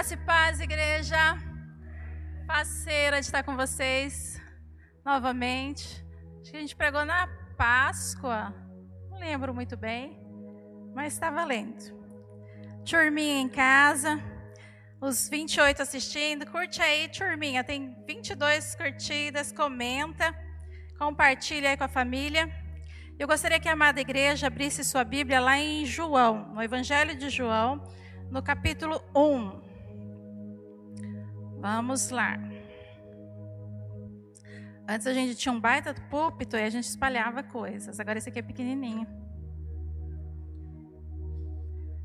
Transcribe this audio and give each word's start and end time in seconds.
Graça 0.00 0.14
e 0.14 0.16
paz, 0.16 0.60
igreja. 0.60 1.38
Parceira 2.46 3.20
de 3.20 3.26
estar 3.26 3.42
com 3.42 3.54
vocês 3.54 4.40
novamente. 5.04 6.02
Acho 6.40 6.50
que 6.50 6.56
a 6.56 6.60
gente 6.60 6.74
pregou 6.74 7.04
na 7.04 7.28
Páscoa. 7.54 8.54
Não 9.10 9.18
lembro 9.18 9.52
muito 9.52 9.76
bem, 9.76 10.18
mas 10.94 11.12
está 11.12 11.30
valendo. 11.30 11.84
Turminha 12.82 13.42
em 13.42 13.48
casa. 13.50 14.18
Os 15.02 15.28
28 15.28 15.82
assistindo. 15.82 16.46
Curte 16.46 16.80
aí, 16.80 17.06
turminha. 17.08 17.62
Tem 17.62 17.94
22 18.06 18.74
curtidas. 18.76 19.52
Comenta. 19.52 20.34
Compartilha 20.98 21.68
aí 21.68 21.76
com 21.76 21.84
a 21.84 21.88
família. 21.88 22.50
Eu 23.18 23.28
gostaria 23.28 23.60
que 23.60 23.68
a 23.68 23.74
amada 23.74 24.00
igreja 24.00 24.46
abrisse 24.46 24.82
sua 24.82 25.04
Bíblia 25.04 25.40
lá 25.40 25.58
em 25.58 25.84
João, 25.84 26.54
no 26.54 26.62
Evangelho 26.62 27.14
de 27.14 27.28
João, 27.28 27.86
no 28.30 28.42
capítulo 28.42 28.98
1. 29.14 29.68
Vamos 31.60 32.08
lá. 32.08 32.38
Antes 34.88 35.06
a 35.06 35.12
gente 35.12 35.34
tinha 35.36 35.52
um 35.52 35.60
baita 35.60 35.94
púlpito 36.08 36.56
e 36.56 36.62
a 36.62 36.70
gente 36.70 36.84
espalhava 36.84 37.42
coisas. 37.42 38.00
Agora 38.00 38.16
esse 38.16 38.30
aqui 38.30 38.38
é 38.38 38.42
pequenininho. 38.42 39.06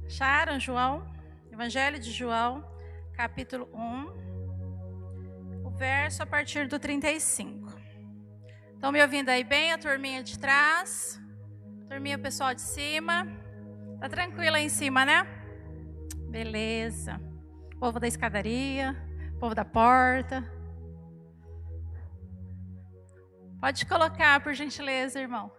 Acharam, 0.05 0.59
João? 0.59 1.07
Evangelho 1.51 1.97
de 1.97 2.11
João, 2.11 2.65
capítulo 3.13 3.69
1, 3.73 5.63
o 5.63 5.69
verso 5.69 6.21
a 6.21 6.25
partir 6.25 6.67
do 6.67 6.77
35. 6.77 7.73
Estão 8.73 8.91
me 8.91 9.01
ouvindo 9.01 9.29
aí 9.29 9.43
bem? 9.45 9.71
A 9.71 9.77
turminha 9.77 10.21
de 10.21 10.37
trás, 10.37 11.17
a 11.85 11.89
turminha 11.89 12.19
pessoal 12.19 12.53
de 12.53 12.61
cima. 12.61 13.25
Tá 14.01 14.09
tranquila 14.09 14.57
aí 14.57 14.65
em 14.65 14.69
cima, 14.69 15.05
né? 15.05 15.25
Beleza. 16.29 17.21
Povo 17.79 18.01
da 18.01 18.07
escadaria 18.07 19.04
povo 19.39 19.55
da 19.55 19.65
porta. 19.65 20.43
Pode 23.59 23.85
colocar, 23.85 24.41
por 24.41 24.53
gentileza, 24.53 25.19
irmão. 25.19 25.51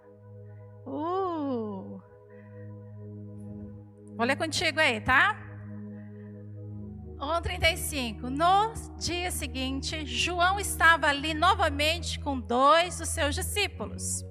Uh. 0.86 2.00
Vou 4.16 4.24
ler 4.24 4.36
contigo 4.36 4.80
aí, 4.80 5.00
tá? 5.00 5.36
1,35. 7.18 8.28
No 8.28 8.72
dia 8.98 9.30
seguinte, 9.30 10.04
João 10.06 10.60
estava 10.60 11.08
ali 11.08 11.34
novamente 11.34 12.20
com 12.20 12.38
dois 12.38 12.98
dos 12.98 13.08
seus 13.08 13.34
discípulos. 13.34 14.24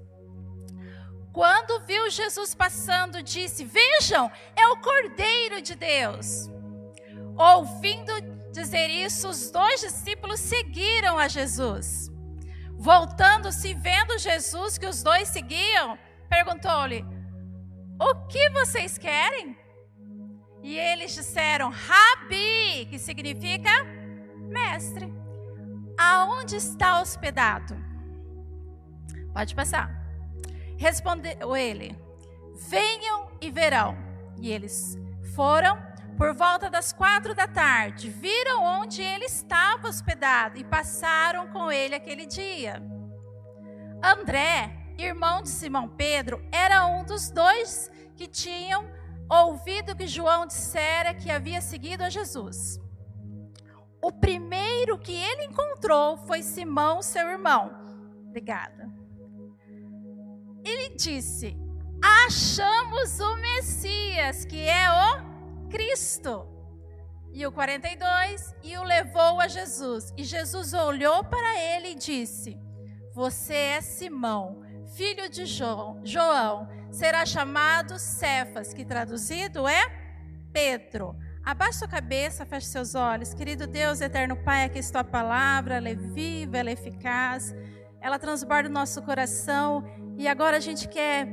Quando 1.34 1.86
viu 1.86 2.10
Jesus 2.10 2.56
passando, 2.56 3.22
disse: 3.22 3.66
Vejam, 3.66 4.32
é 4.56 4.68
o 4.68 4.78
Cordeiro 4.78 5.62
de 5.62 5.76
Deus. 5.76 6.50
Ouvindo 7.38 8.14
dizer 8.56 8.88
isso, 8.90 9.28
os 9.28 9.52
dois 9.52 9.82
discípulos 9.82 10.40
seguiram 10.40 11.20
a 11.20 11.28
Jesus. 11.28 12.10
Voltando-se, 12.78 13.74
vendo 13.74 14.18
Jesus 14.18 14.78
que 14.78 14.88
os 14.88 15.04
dois 15.04 15.28
seguiam, 15.28 15.98
perguntou-lhe: 16.30 17.06
O 18.00 18.28
que 18.28 18.50
vocês 18.52 18.98
querem? 18.98 19.58
E 20.64 20.80
eles 20.80 21.14
disseram: 21.14 21.70
Rabi, 21.70 22.88
que 22.90 22.98
significa 22.98 23.72
mestre. 24.48 25.14
Aonde 25.98 26.56
está 26.56 27.00
hospedado? 27.00 27.76
Pode 29.34 29.54
passar. 29.54 29.90
Respondeu 30.78 31.56
ele: 31.56 31.98
Venham 32.70 33.30
e 33.42 33.52
verão. 33.52 33.98
E 34.42 34.52
eles 34.52 34.98
foram 35.36 35.78
por 36.18 36.34
volta 36.34 36.70
das 36.70 36.94
quatro 36.94 37.36
da 37.36 37.48
tarde, 37.48 38.10
viram 38.10 38.64
onde 38.64 39.02
ele 39.02 39.26
estava 39.26 39.90
hospedado 39.90 40.58
e 40.58 40.64
passaram 40.64 41.48
com 41.48 41.72
ele 41.72 41.96
aquele 41.96 42.26
dia. 42.26 42.82
André, 44.04 44.94
irmão 44.98 45.42
de 45.42 45.50
Simão 45.50 45.90
Pedro, 45.90 46.42
era 46.52 46.86
um 46.86 47.04
dos 47.04 47.30
dois 47.30 47.92
que 48.16 48.28
tinham 48.28 48.86
ouvido 49.30 49.96
que 49.96 50.08
João 50.08 50.46
dissera 50.46 51.14
que 51.14 51.30
havia 51.30 51.60
seguido 51.60 52.04
a 52.04 52.10
Jesus. 52.10 52.80
O 54.02 54.12
primeiro 54.12 54.98
que 55.00 55.14
ele 55.14 55.46
encontrou 55.46 56.18
foi 56.18 56.44
Simão, 56.44 57.02
seu 57.02 57.28
irmão. 57.28 57.72
Obrigada. 58.28 58.90
Ele 60.64 60.96
disse: 60.96 61.58
Achamos 62.24 63.20
o 63.20 63.36
Messias, 63.38 64.46
que 64.46 64.60
é 64.60 64.90
o 64.92 65.35
Cristo. 65.70 66.48
E 67.32 67.46
o 67.46 67.52
42, 67.52 68.56
e 68.64 68.78
o 68.78 68.84
levou 68.84 69.42
a 69.42 69.48
Jesus. 69.48 70.14
E 70.16 70.24
Jesus 70.24 70.74
olhou 70.74 71.24
para 71.24 71.60
ele 71.60 71.90
e 71.90 71.96
disse: 71.96 72.58
Você 73.14 73.54
é 73.54 73.82
Simão, 73.82 74.62
filho 74.96 75.30
de 75.30 75.46
João, 75.46 76.00
João. 76.04 76.70
Será 76.92 77.26
chamado 77.26 78.00
Cefas, 78.00 78.74
que 78.74 78.86
traduzido 78.86 79.68
é 79.68 79.84
Pedro. 80.54 81.18
Abaixe 81.44 81.80
sua 81.80 81.88
cabeça, 81.88 82.46
feche 82.46 82.68
seus 82.68 82.96
olhos. 82.96 83.34
Querido 83.34 83.68
Deus, 83.68 84.00
eterno 84.00 84.38
Pai, 84.38 84.64
aqui 84.64 84.80
está 84.80 85.02
a 85.02 85.04
palavra, 85.04 85.76
ela 85.76 85.90
é 85.90 85.94
viva, 85.94 86.58
ela 86.58 86.70
é 86.70 86.74
eficaz, 86.74 87.54
ela 88.00 88.18
transborda 88.18 88.70
o 88.70 88.72
nosso 88.72 89.02
coração. 89.02 89.84
E 90.18 90.28
agora 90.28 90.58
a 90.58 90.60
gente 90.62 90.88
quer 90.88 91.28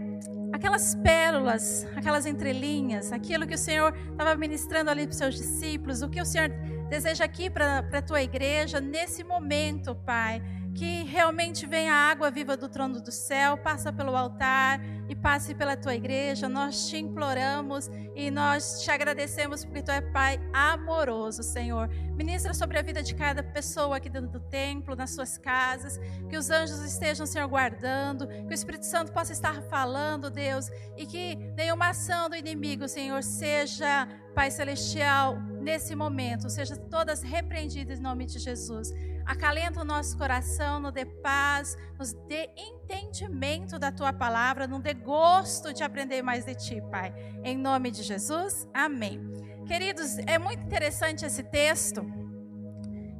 aquelas 0.52 0.94
pérolas, 0.96 1.86
aquelas 1.96 2.26
entrelinhas, 2.26 3.12
aquilo 3.12 3.46
que 3.46 3.54
o 3.54 3.58
Senhor 3.58 3.94
estava 4.10 4.34
ministrando 4.36 4.90
ali 4.90 5.06
para 5.06 5.12
os 5.12 5.18
seus 5.18 5.34
discípulos, 5.34 6.02
o 6.02 6.08
que 6.08 6.20
o 6.20 6.26
Senhor 6.26 6.50
deseja 6.88 7.24
aqui 7.24 7.48
para 7.48 7.78
a 7.78 8.02
tua 8.02 8.22
igreja 8.22 8.80
nesse 8.80 9.24
momento, 9.24 9.94
Pai 9.94 10.42
que 10.74 11.02
realmente 11.04 11.66
venha 11.66 11.92
a 11.92 12.10
água 12.10 12.30
viva 12.30 12.56
do 12.56 12.68
trono 12.68 13.00
do 13.00 13.12
céu, 13.12 13.58
passa 13.58 13.92
pelo 13.92 14.16
altar 14.16 14.80
e 15.08 15.14
passe 15.14 15.54
pela 15.54 15.76
tua 15.76 15.94
igreja. 15.94 16.48
Nós 16.48 16.88
te 16.88 16.96
imploramos 16.96 17.90
e 18.14 18.30
nós 18.30 18.82
te 18.82 18.90
agradecemos 18.90 19.64
porque 19.64 19.82
tu 19.82 19.90
é 19.90 20.00
Pai 20.00 20.40
amoroso, 20.52 21.42
Senhor. 21.42 21.88
Ministra 22.14 22.54
sobre 22.54 22.78
a 22.78 22.82
vida 22.82 23.02
de 23.02 23.14
cada 23.14 23.42
pessoa 23.42 23.96
aqui 23.96 24.08
dentro 24.08 24.30
do 24.30 24.40
templo, 24.40 24.96
nas 24.96 25.10
suas 25.10 25.36
casas, 25.36 25.98
que 26.28 26.36
os 26.36 26.50
anjos 26.50 26.82
estejam, 26.84 27.26
Senhor, 27.26 27.48
guardando, 27.48 28.26
que 28.26 28.50
o 28.50 28.54
Espírito 28.54 28.86
Santo 28.86 29.12
possa 29.12 29.32
estar 29.32 29.62
falando, 29.62 30.30
Deus, 30.30 30.70
e 30.96 31.06
que 31.06 31.36
nenhuma 31.56 31.90
ação 31.90 32.30
do 32.30 32.36
inimigo, 32.36 32.88
Senhor, 32.88 33.22
seja, 33.22 34.08
Pai 34.34 34.50
celestial, 34.50 35.38
nesse 35.60 35.94
momento, 35.94 36.48
seja 36.48 36.74
todas 36.74 37.22
repreendidas 37.22 37.98
em 37.98 38.02
nome 38.02 38.24
de 38.24 38.38
Jesus. 38.38 38.90
Acalenta 39.24 39.80
o 39.80 39.84
nosso 39.84 40.16
coração, 40.16 40.80
nos 40.80 40.92
dê 40.92 41.04
paz, 41.04 41.76
nos 41.98 42.12
dê 42.28 42.50
entendimento 42.56 43.78
da 43.78 43.92
tua 43.92 44.12
palavra, 44.12 44.66
nos 44.66 44.80
dê 44.80 44.94
gosto 44.94 45.72
de 45.72 45.82
aprender 45.82 46.22
mais 46.22 46.44
de 46.44 46.54
ti, 46.54 46.82
Pai. 46.90 47.14
Em 47.44 47.56
nome 47.56 47.90
de 47.90 48.02
Jesus, 48.02 48.68
amém. 48.74 49.20
Queridos, 49.66 50.18
é 50.26 50.38
muito 50.38 50.64
interessante 50.64 51.24
esse 51.24 51.42
texto. 51.44 52.04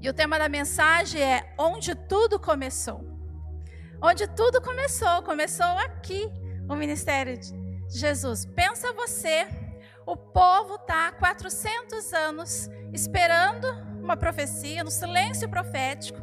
E 0.01 0.09
o 0.09 0.13
tema 0.13 0.39
da 0.39 0.49
mensagem 0.49 1.23
é 1.23 1.55
Onde 1.57 1.95
tudo 1.95 2.39
começou. 2.39 3.01
Onde 4.03 4.27
tudo 4.27 4.61
começou, 4.61 5.23
começou 5.23 5.79
aqui, 5.79 6.29
o 6.69 6.75
ministério 6.75 7.39
de 7.39 7.53
Jesus. 7.89 8.45
Pensa 8.45 8.93
você, 8.93 9.47
o 10.05 10.17
povo 10.17 10.75
está 10.75 11.09
há 11.09 11.13
400 11.13 12.13
anos 12.13 12.69
esperando 12.93 13.92
uma 14.03 14.17
profecia, 14.17 14.83
no 14.83 14.91
silêncio 14.91 15.49
profético. 15.49 16.21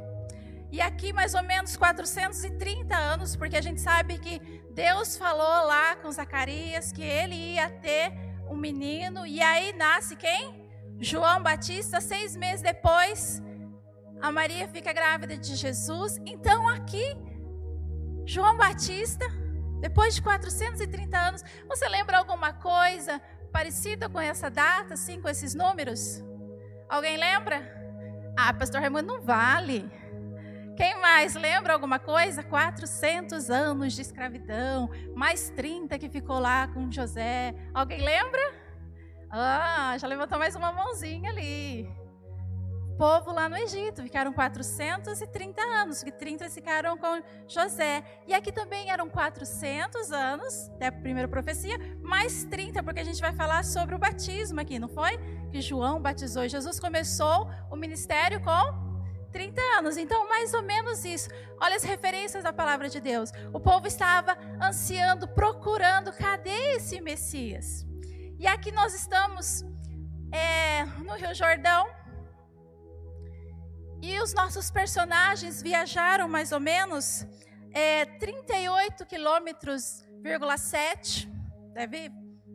E 0.72 0.82
aqui 0.82 1.12
mais 1.12 1.34
ou 1.34 1.42
menos 1.42 1.76
430 1.76 2.96
anos, 2.96 3.36
porque 3.36 3.58
a 3.58 3.62
gente 3.62 3.82
sabe 3.82 4.20
que 4.20 4.40
Deus 4.72 5.18
falou 5.18 5.66
lá 5.66 5.96
com 5.96 6.12
Zacarias 6.12 6.92
que 6.92 7.02
ele 7.02 7.36
ia 7.36 7.70
ter 7.70 8.12
um 8.48 8.56
menino, 8.56 9.26
e 9.26 9.42
aí 9.42 9.74
nasce 9.74 10.16
quem? 10.16 10.68
João 11.00 11.42
Batista, 11.42 12.02
seis 12.02 12.36
meses 12.36 12.62
depois, 12.62 13.42
a 14.22 14.32
Maria 14.32 14.68
fica 14.68 14.92
grávida 14.92 15.38
de 15.38 15.56
Jesus. 15.56 16.20
Então 16.26 16.68
aqui, 16.68 17.16
João 18.26 18.58
Batista, 18.58 19.26
depois 19.80 20.14
de 20.16 20.22
430 20.22 21.18
anos, 21.18 21.44
você 21.68 21.88
lembra 21.88 22.18
alguma 22.18 22.54
coisa 22.54 23.20
parecida 23.52 24.08
com 24.10 24.20
essa 24.20 24.50
data, 24.50 24.94
assim, 24.94 25.20
com 25.22 25.30
esses 25.30 25.56
números? 25.56 26.24
Alguém 26.90 27.18
lembra? 27.18 27.62
Ah, 28.36 28.52
pastor 28.52 28.82
Raimundo, 28.82 29.06
não 29.06 29.22
vale. 29.22 29.90
Quem 30.76 31.00
mais 31.00 31.36
lembra 31.36 31.74
alguma 31.74 32.00
coisa? 32.00 32.42
400 32.42 33.50
anos 33.50 33.94
de 33.94 34.02
escravidão, 34.02 34.90
mais 35.14 35.50
30 35.52 36.00
que 36.00 36.10
ficou 36.10 36.40
lá 36.40 36.68
com 36.70 36.90
José. 36.92 37.54
Alguém 37.74 38.02
lembra? 38.02 38.42
Ah, 39.30 39.96
já 40.00 40.08
levantou 40.08 40.40
mais 40.40 40.56
uma 40.56 40.72
mãozinha 40.72 41.30
ali. 41.30 41.88
Povo 43.00 43.32
lá 43.32 43.48
no 43.48 43.56
Egito. 43.56 44.04
Ficaram 44.04 44.34
430 44.34 45.62
anos, 45.62 46.04
que 46.04 46.12
30 46.12 46.50
ficaram 46.50 46.98
com 46.98 47.24
José. 47.48 48.04
E 48.28 48.34
aqui 48.34 48.52
também 48.52 48.90
eram 48.90 49.10
400 49.10 50.12
anos, 50.12 50.70
até 50.76 50.88
a 50.88 50.92
primeira 50.92 51.30
profecia, 51.30 51.78
mais 52.02 52.44
30, 52.44 52.84
porque 52.84 53.00
a 53.00 53.04
gente 53.06 53.22
vai 53.22 53.32
falar 53.32 53.64
sobre 53.64 53.96
o 53.96 53.98
batismo 53.98 54.60
aqui, 54.60 54.78
não 54.78 54.90
foi? 54.90 55.18
Que 55.50 55.62
João 55.62 56.02
batizou 56.02 56.46
Jesus 56.46 56.78
começou 56.78 57.50
o 57.72 57.78
ministério 57.78 58.42
com 58.42 58.90
30 59.32 59.62
anos. 59.78 59.96
Então, 59.96 60.28
mais 60.28 60.54
ou 60.54 60.62
menos 60.62 61.06
isso. 61.06 61.30
Olha 61.62 61.78
as 61.78 61.84
referências 61.84 62.44
da 62.44 62.52
palavra 62.52 62.90
de 62.90 63.00
Deus. 63.00 63.32
O 63.54 63.62
povo 63.62 63.88
estava 63.88 64.38
ansiando, 64.62 65.26
procurando, 65.26 66.12
cadê 66.12 66.76
esse 66.76 67.00
Messias? 67.00 67.88
E 68.38 68.46
aqui 68.46 68.74
nós 68.74 68.94
estamos 68.94 69.64
é, 70.34 70.84
no 70.84 71.14
Rio 71.16 71.34
Jordão. 71.34 71.99
E 74.02 74.20
os 74.20 74.34
nossos 74.34 74.72
personagens 74.72 75.62
viajaram 75.62 76.28
mais 76.28 76.52
ou 76.52 76.60
menos 76.60 77.26
é, 77.72 78.06
38 78.06 79.06
quilômetros, 79.06 80.06
7. 80.58 81.30
Deve 81.74 82.12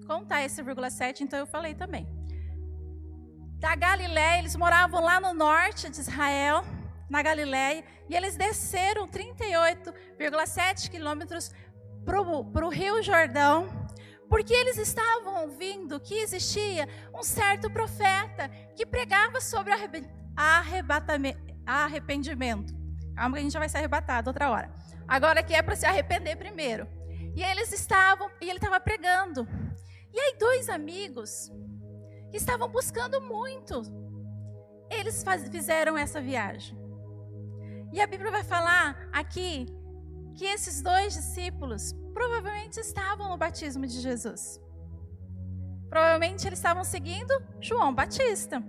contar 0.06 0.42
esse 0.42 0.62
vírgula 0.62 0.90
7, 0.90 1.22
então 1.22 1.38
eu 1.38 1.46
falei 1.46 1.74
também 1.74 2.06
da 3.64 3.74
Galiléia, 3.74 4.40
eles 4.40 4.54
moravam 4.56 5.00
lá 5.00 5.18
no 5.18 5.32
norte 5.32 5.88
de 5.88 5.98
Israel, 5.98 6.62
na 7.08 7.22
Galiléia, 7.22 7.82
e 8.10 8.14
eles 8.14 8.36
desceram 8.36 9.08
38,7 9.08 10.90
quilômetros 10.90 11.50
para 12.04 12.20
o 12.20 12.68
Rio 12.68 13.02
Jordão, 13.02 13.66
porque 14.28 14.52
eles 14.52 14.76
estavam 14.76 15.44
ouvindo 15.44 15.98
que 15.98 16.12
existia 16.12 16.86
um 17.14 17.22
certo 17.22 17.70
profeta 17.70 18.50
que 18.76 18.84
pregava 18.84 19.40
sobre 19.40 19.72
arrependimento. 20.36 22.74
Calma 23.14 23.34
que 23.34 23.40
a 23.40 23.42
gente 23.42 23.52
já 23.52 23.58
vai 23.58 23.68
ser 23.68 23.78
arrebatado 23.78 24.30
outra 24.30 24.50
hora. 24.50 24.72
Agora 25.06 25.42
que 25.42 25.54
é 25.54 25.62
para 25.62 25.76
se 25.76 25.86
arrepender 25.86 26.36
primeiro. 26.36 26.86
E 27.36 27.42
eles 27.42 27.72
estavam, 27.72 28.30
e 28.40 28.48
ele 28.48 28.58
estava 28.58 28.80
pregando. 28.80 29.46
E 30.12 30.18
aí 30.18 30.36
dois 30.38 30.68
amigos 30.68 31.50
que 32.30 32.36
estavam 32.36 32.68
buscando 32.68 33.20
muito. 33.20 33.82
Eles 34.90 35.22
faz, 35.22 35.48
fizeram 35.48 35.96
essa 35.96 36.20
viagem. 36.20 36.76
E 37.92 38.00
a 38.00 38.06
Bíblia 38.06 38.30
vai 38.30 38.44
falar 38.44 39.08
aqui 39.12 39.66
que 40.36 40.44
esses 40.44 40.82
dois 40.82 41.14
discípulos 41.14 41.92
provavelmente 42.12 42.78
estavam 42.78 43.28
no 43.28 43.36
batismo 43.36 43.86
de 43.86 44.00
Jesus. 44.00 44.60
Provavelmente 45.88 46.46
eles 46.46 46.58
estavam 46.58 46.82
seguindo 46.82 47.32
João 47.60 47.94
Batista. 47.94 48.62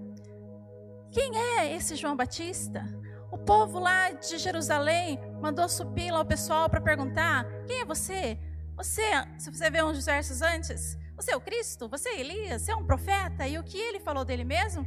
Quem 1.15 1.31
é 1.37 1.73
esse 1.73 1.95
João 1.95 2.13
Batista? 2.13 2.83
O 3.31 3.37
povo 3.37 3.79
lá 3.79 4.11
de 4.11 4.37
Jerusalém 4.37 5.17
mandou 5.41 5.69
subir 5.69 6.11
lá 6.11 6.19
o 6.19 6.25
pessoal 6.25 6.69
para 6.69 6.81
perguntar: 6.81 7.45
quem 7.65 7.79
é 7.79 7.85
você? 7.85 8.37
Você, 8.75 9.01
se 9.37 9.49
você 9.49 9.69
ver 9.69 9.85
uns 9.85 10.05
versos 10.05 10.41
antes, 10.41 10.97
você 11.15 11.31
é 11.31 11.35
o 11.37 11.39
Cristo? 11.39 11.87
Você 11.87 12.09
é 12.09 12.19
Elias? 12.19 12.63
Você 12.63 12.73
é 12.73 12.75
um 12.75 12.85
profeta? 12.85 13.47
E 13.47 13.57
o 13.57 13.63
que 13.63 13.77
ele 13.77 14.01
falou 14.01 14.25
dele 14.25 14.43
mesmo? 14.43 14.85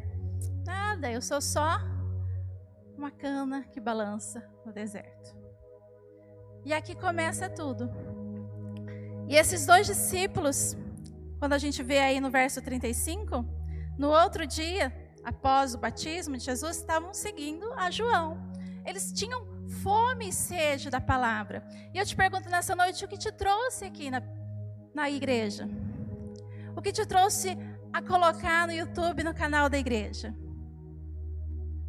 Nada, 0.67 1.11
eu 1.11 1.23
sou 1.23 1.41
só 1.41 1.79
uma 2.95 3.11
cana 3.11 3.63
que 3.73 3.81
balança 3.81 4.47
no 4.67 4.71
deserto. 4.71 5.35
E 6.63 6.75
aqui 6.75 6.95
começa 6.95 7.49
tudo. 7.49 7.91
E 9.27 9.35
esses 9.35 9.65
dois 9.65 9.87
discípulos, 9.87 10.77
quando 11.39 11.55
a 11.55 11.59
gente 11.59 11.83
vê 11.83 12.01
aí 12.01 12.21
no 12.21 12.31
verso 12.31 12.61
35, 12.61 13.43
no 13.97 14.11
outro 14.11 14.47
dia, 14.47 15.08
após 15.29 15.75
o 15.75 15.79
batismo 15.79 16.39
de 16.39 16.45
Jesus, 16.45 16.79
estavam 16.79 17.13
seguindo 17.13 17.71
a 17.75 17.91
João. 17.91 18.39
Eles 18.85 19.13
tinham 19.13 19.47
fome 19.83 20.31
e 20.31 20.33
sede 20.33 20.89
da 20.89 21.01
palavra. 21.01 21.63
E 21.93 21.99
eu 21.99 22.07
te 22.07 22.17
pergunto 22.17 22.49
nessa 22.49 22.75
noite, 22.75 23.05
o 23.05 23.09
que 23.09 23.19
te 23.19 23.31
trouxe 23.31 23.85
aqui 23.85 24.11
na, 24.11 24.23
na 24.95 25.11
igreja? 25.11 25.69
O 26.75 26.81
que 26.81 26.93
te 26.93 27.05
trouxe 27.05 27.59
a 27.93 28.01
colocar 28.01 28.67
no 28.67 28.73
YouTube, 28.73 29.23
no 29.23 29.35
canal 29.35 29.69
da 29.69 29.77
igreja? 29.77 30.35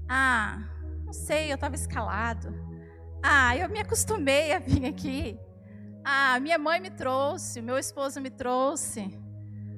Ah, 0.09 0.61
não 1.05 1.13
sei, 1.13 1.49
eu 1.49 1.55
estava 1.55 1.75
escalado. 1.75 2.53
Ah, 3.23 3.55
eu 3.55 3.69
me 3.69 3.79
acostumei 3.79 4.51
a 4.51 4.59
vir 4.59 4.85
aqui. 4.85 5.39
Ah, 6.03 6.37
minha 6.41 6.57
mãe 6.57 6.81
me 6.81 6.89
trouxe, 6.89 7.61
meu 7.61 7.77
esposo 7.77 8.19
me 8.19 8.29
trouxe. 8.29 9.17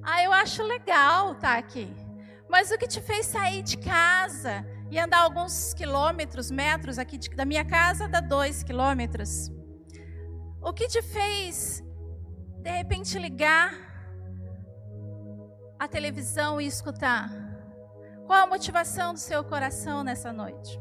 Ah, 0.02 0.24
eu 0.24 0.34
acho 0.34 0.64
legal 0.64 1.34
estar 1.34 1.54
tá 1.54 1.58
aqui. 1.60 2.01
Mas 2.52 2.70
o 2.70 2.78
que 2.78 2.86
te 2.86 3.00
fez 3.00 3.28
sair 3.28 3.64
de 3.64 3.78
casa 3.78 4.66
e 4.90 5.00
andar 5.00 5.20
alguns 5.20 5.74
quilômetros, 5.74 6.52
metros 6.52 7.00
aqui 7.00 7.18
de, 7.18 7.30
da 7.30 7.46
minha 7.46 7.64
casa, 7.64 8.10
dá 8.10 8.20
dois 8.20 8.62
quilômetros? 8.62 9.50
O 10.62 10.74
que 10.74 10.90
te 10.90 11.02
fez, 11.02 11.82
de 12.62 12.70
repente, 12.70 13.18
ligar 13.18 13.72
a 15.80 15.88
televisão 15.88 16.60
e 16.60 16.68
escutar? 16.68 17.32
Qual 18.28 18.44
a 18.44 18.48
motivação 18.48 19.14
do 19.14 19.20
seu 19.20 19.46
coração 19.46 20.04
nessa 20.04 20.34
noite? 20.34 20.78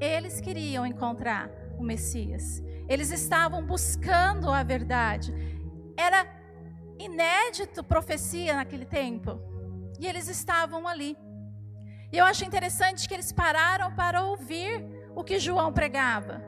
Eles 0.00 0.40
queriam 0.40 0.86
encontrar 0.86 1.50
o 1.76 1.82
Messias. 1.82 2.62
Eles 2.88 3.10
estavam 3.10 3.66
buscando 3.66 4.52
a 4.52 4.62
verdade. 4.62 5.34
Era 5.96 6.24
inédito 6.96 7.82
profecia 7.82 8.54
naquele 8.54 8.84
tempo. 8.84 9.57
E 9.98 10.06
eles 10.06 10.28
estavam 10.28 10.86
ali. 10.86 11.16
E 12.12 12.18
eu 12.18 12.24
acho 12.24 12.44
interessante 12.44 13.08
que 13.08 13.14
eles 13.14 13.32
pararam 13.32 13.94
para 13.94 14.22
ouvir 14.22 14.86
o 15.14 15.22
que 15.22 15.38
João 15.38 15.72
pregava. 15.72 16.42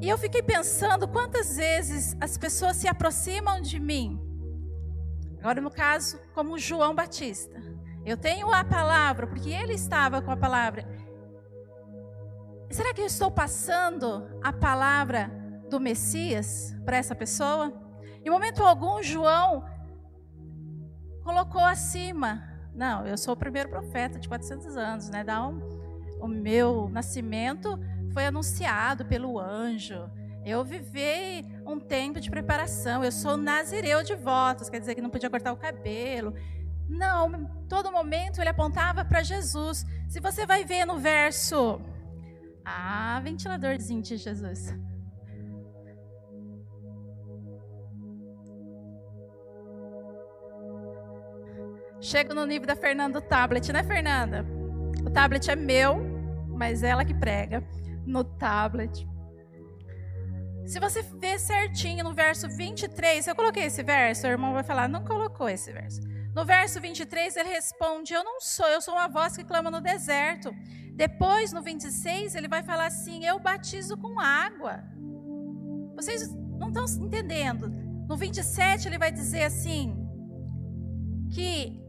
E 0.00 0.08
eu 0.08 0.18
fiquei 0.18 0.42
pensando 0.42 1.06
quantas 1.06 1.56
vezes 1.56 2.16
as 2.20 2.36
pessoas 2.36 2.76
se 2.76 2.88
aproximam 2.88 3.60
de 3.60 3.78
mim 3.78 4.32
Agora, 5.42 5.60
no 5.60 5.72
caso, 5.72 6.20
como 6.34 6.56
João 6.56 6.94
Batista. 6.94 7.60
Eu 8.06 8.16
tenho 8.16 8.54
a 8.54 8.62
palavra, 8.62 9.26
porque 9.26 9.50
ele 9.50 9.72
estava 9.72 10.22
com 10.22 10.30
a 10.30 10.36
palavra. 10.36 10.86
Será 12.70 12.94
que 12.94 13.00
eu 13.00 13.06
estou 13.06 13.28
passando 13.28 14.38
a 14.40 14.52
palavra 14.52 15.32
do 15.68 15.80
Messias 15.80 16.72
para 16.84 16.96
essa 16.96 17.16
pessoa? 17.16 17.72
Em 18.24 18.30
momento 18.30 18.62
algum, 18.62 19.02
João 19.02 19.64
colocou 21.24 21.64
acima. 21.64 22.48
Não, 22.74 23.06
eu 23.06 23.18
sou 23.18 23.34
o 23.34 23.36
primeiro 23.36 23.68
profeta 23.68 24.18
de 24.18 24.28
400 24.28 24.76
anos, 24.76 25.08
né? 25.08 25.22
Dá 25.22 25.46
um, 25.46 25.60
o 26.20 26.28
meu 26.28 26.88
nascimento 26.88 27.78
foi 28.12 28.26
anunciado 28.26 29.04
pelo 29.04 29.38
anjo. 29.38 30.10
Eu 30.44 30.64
vivi 30.64 31.44
um 31.66 31.78
tempo 31.78 32.20
de 32.20 32.30
preparação. 32.30 33.04
Eu 33.04 33.12
sou 33.12 33.36
nazireu 33.36 34.02
de 34.02 34.14
votos, 34.14 34.68
quer 34.68 34.80
dizer 34.80 34.94
que 34.94 35.02
não 35.02 35.10
podia 35.10 35.30
cortar 35.30 35.52
o 35.52 35.56
cabelo. 35.56 36.34
Não, 36.88 37.44
todo 37.68 37.92
momento 37.92 38.40
ele 38.40 38.50
apontava 38.50 39.04
para 39.04 39.22
Jesus. 39.22 39.84
Se 40.08 40.20
você 40.20 40.44
vai 40.44 40.64
ver 40.64 40.84
no 40.84 40.98
verso. 40.98 41.80
Ah, 42.64 43.20
ventiladorzinho 43.22 44.02
de 44.02 44.16
Jesus. 44.16 44.74
Chego 52.02 52.34
no 52.34 52.44
nível 52.44 52.66
da 52.66 52.74
Fernanda 52.74 53.20
do 53.20 53.24
tablet, 53.24 53.72
né, 53.72 53.84
Fernanda? 53.84 54.44
O 55.06 55.10
tablet 55.10 55.48
é 55.48 55.54
meu, 55.54 56.02
mas 56.48 56.82
ela 56.82 57.04
que 57.04 57.14
prega 57.14 57.62
no 58.04 58.24
tablet. 58.24 59.08
Se 60.66 60.80
você 60.80 61.00
ver 61.02 61.38
certinho 61.38 62.02
no 62.02 62.12
verso 62.12 62.48
23, 62.48 63.28
eu 63.28 63.36
coloquei 63.36 63.66
esse 63.66 63.84
verso, 63.84 64.26
o 64.26 64.30
irmão 64.30 64.52
vai 64.52 64.64
falar, 64.64 64.88
não 64.88 65.04
colocou 65.04 65.48
esse 65.48 65.72
verso. 65.72 66.00
No 66.34 66.44
verso 66.44 66.80
23, 66.80 67.36
ele 67.36 67.50
responde: 67.50 68.14
Eu 68.14 68.24
não 68.24 68.40
sou, 68.40 68.66
eu 68.66 68.80
sou 68.80 68.94
uma 68.94 69.06
voz 69.06 69.36
que 69.36 69.44
clama 69.44 69.70
no 69.70 69.80
deserto. 69.80 70.52
Depois, 70.94 71.52
no 71.52 71.62
26, 71.62 72.34
ele 72.34 72.48
vai 72.48 72.64
falar 72.64 72.86
assim: 72.86 73.24
Eu 73.24 73.38
batizo 73.38 73.96
com 73.96 74.18
água. 74.18 74.82
Vocês 75.94 76.34
não 76.58 76.68
estão 76.68 76.84
entendendo. 77.04 77.68
No 78.08 78.16
27, 78.16 78.88
ele 78.88 78.98
vai 78.98 79.12
dizer 79.12 79.44
assim: 79.44 79.94
Que 81.30 81.81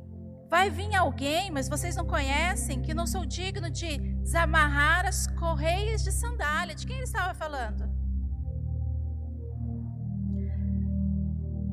vai 0.53 0.69
vir 0.69 0.93
alguém, 0.93 1.49
mas 1.49 1.67
vocês 1.67 1.95
não 1.95 2.05
conhecem, 2.05 2.79
que 2.79 2.93
não 2.93 3.07
sou 3.07 3.25
digno 3.25 3.69
de 3.71 3.97
desamarrar 4.21 5.03
as 5.07 5.25
correias 5.25 6.03
de 6.03 6.11
sandália. 6.11 6.75
De 6.75 6.85
quem 6.85 6.97
ele 6.97 7.05
estava 7.05 7.33
falando? 7.33 7.83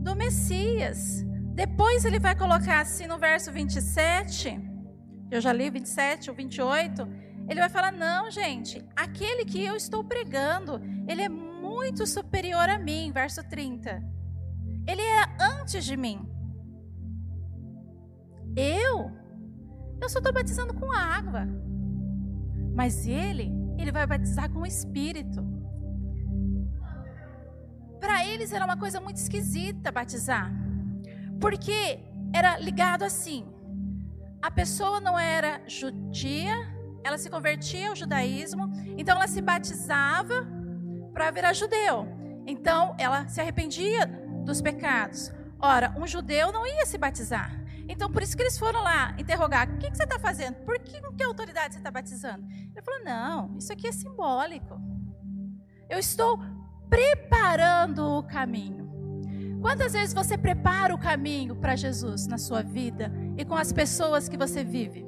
do 0.06 0.16
Messias. 0.16 1.22
Depois 1.62 2.06
ele 2.06 2.18
vai 2.18 2.34
colocar 2.34 2.80
assim 2.80 3.06
no 3.06 3.18
verso 3.18 3.52
27, 3.52 4.58
eu 5.30 5.40
já 5.42 5.52
li 5.52 5.68
27 5.68 6.30
ou 6.30 6.36
28, 6.36 7.06
ele 7.50 7.60
vai 7.60 7.68
falar: 7.68 7.92
não, 7.92 8.30
gente, 8.30 8.82
aquele 8.96 9.44
que 9.44 9.62
eu 9.62 9.76
estou 9.76 10.02
pregando, 10.02 10.80
ele 11.06 11.20
é 11.20 11.28
muito 11.28 12.06
superior 12.06 12.66
a 12.70 12.78
mim, 12.78 13.12
verso 13.12 13.42
30. 13.46 14.02
Ele 14.88 15.02
é 15.02 15.22
antes 15.38 15.84
de 15.84 15.98
mim. 15.98 16.18
Eu? 20.00 20.08
Só 20.08 20.18
estou 20.18 20.32
batizando 20.32 20.74
com 20.74 20.90
água. 20.92 21.46
Mas 22.74 23.06
ele, 23.06 23.52
ele 23.78 23.92
vai 23.92 24.06
batizar 24.06 24.50
com 24.50 24.60
o 24.60 24.66
Espírito. 24.66 25.44
Para 28.00 28.24
eles 28.24 28.52
era 28.52 28.64
uma 28.64 28.76
coisa 28.76 29.00
muito 29.00 29.16
esquisita 29.16 29.92
batizar. 29.92 30.50
Porque 31.40 32.00
era 32.32 32.58
ligado 32.58 33.02
assim. 33.02 33.46
A 34.40 34.50
pessoa 34.50 35.00
não 35.00 35.18
era 35.18 35.60
judia, 35.66 36.54
ela 37.04 37.18
se 37.18 37.28
convertia 37.28 37.90
ao 37.90 37.96
judaísmo, 37.96 38.70
então 38.96 39.16
ela 39.16 39.28
se 39.28 39.42
batizava 39.42 40.46
para 41.12 41.30
virar 41.30 41.52
judeu. 41.52 42.08
Então 42.46 42.94
ela 42.98 43.28
se 43.28 43.40
arrependia 43.40 44.06
dos 44.44 44.62
pecados. 44.62 45.30
Ora, 45.58 45.94
um 45.98 46.06
judeu 46.06 46.50
não 46.50 46.66
ia 46.66 46.86
se 46.86 46.96
batizar. 46.96 47.59
Então, 47.90 48.08
por 48.08 48.22
isso 48.22 48.36
que 48.36 48.42
eles 48.44 48.56
foram 48.56 48.82
lá 48.84 49.16
interrogar: 49.18 49.68
o 49.68 49.76
que, 49.78 49.90
que 49.90 49.96
você 49.96 50.04
está 50.04 50.18
fazendo? 50.18 50.54
Por 50.64 50.78
que, 50.78 51.00
com 51.00 51.12
que 51.12 51.24
autoridade 51.24 51.74
você 51.74 51.80
está 51.80 51.90
batizando? 51.90 52.46
Ele 52.48 52.82
falou: 52.82 53.04
não, 53.04 53.58
isso 53.58 53.72
aqui 53.72 53.88
é 53.88 53.92
simbólico. 53.92 54.80
Eu 55.88 55.98
estou 55.98 56.38
preparando 56.88 58.18
o 58.18 58.22
caminho. 58.22 58.88
Quantas 59.60 59.92
vezes 59.92 60.14
você 60.14 60.38
prepara 60.38 60.94
o 60.94 60.98
caminho 60.98 61.56
para 61.56 61.74
Jesus 61.74 62.28
na 62.28 62.38
sua 62.38 62.62
vida 62.62 63.12
e 63.36 63.44
com 63.44 63.56
as 63.56 63.72
pessoas 63.72 64.28
que 64.28 64.36
você 64.36 64.62
vive? 64.62 65.04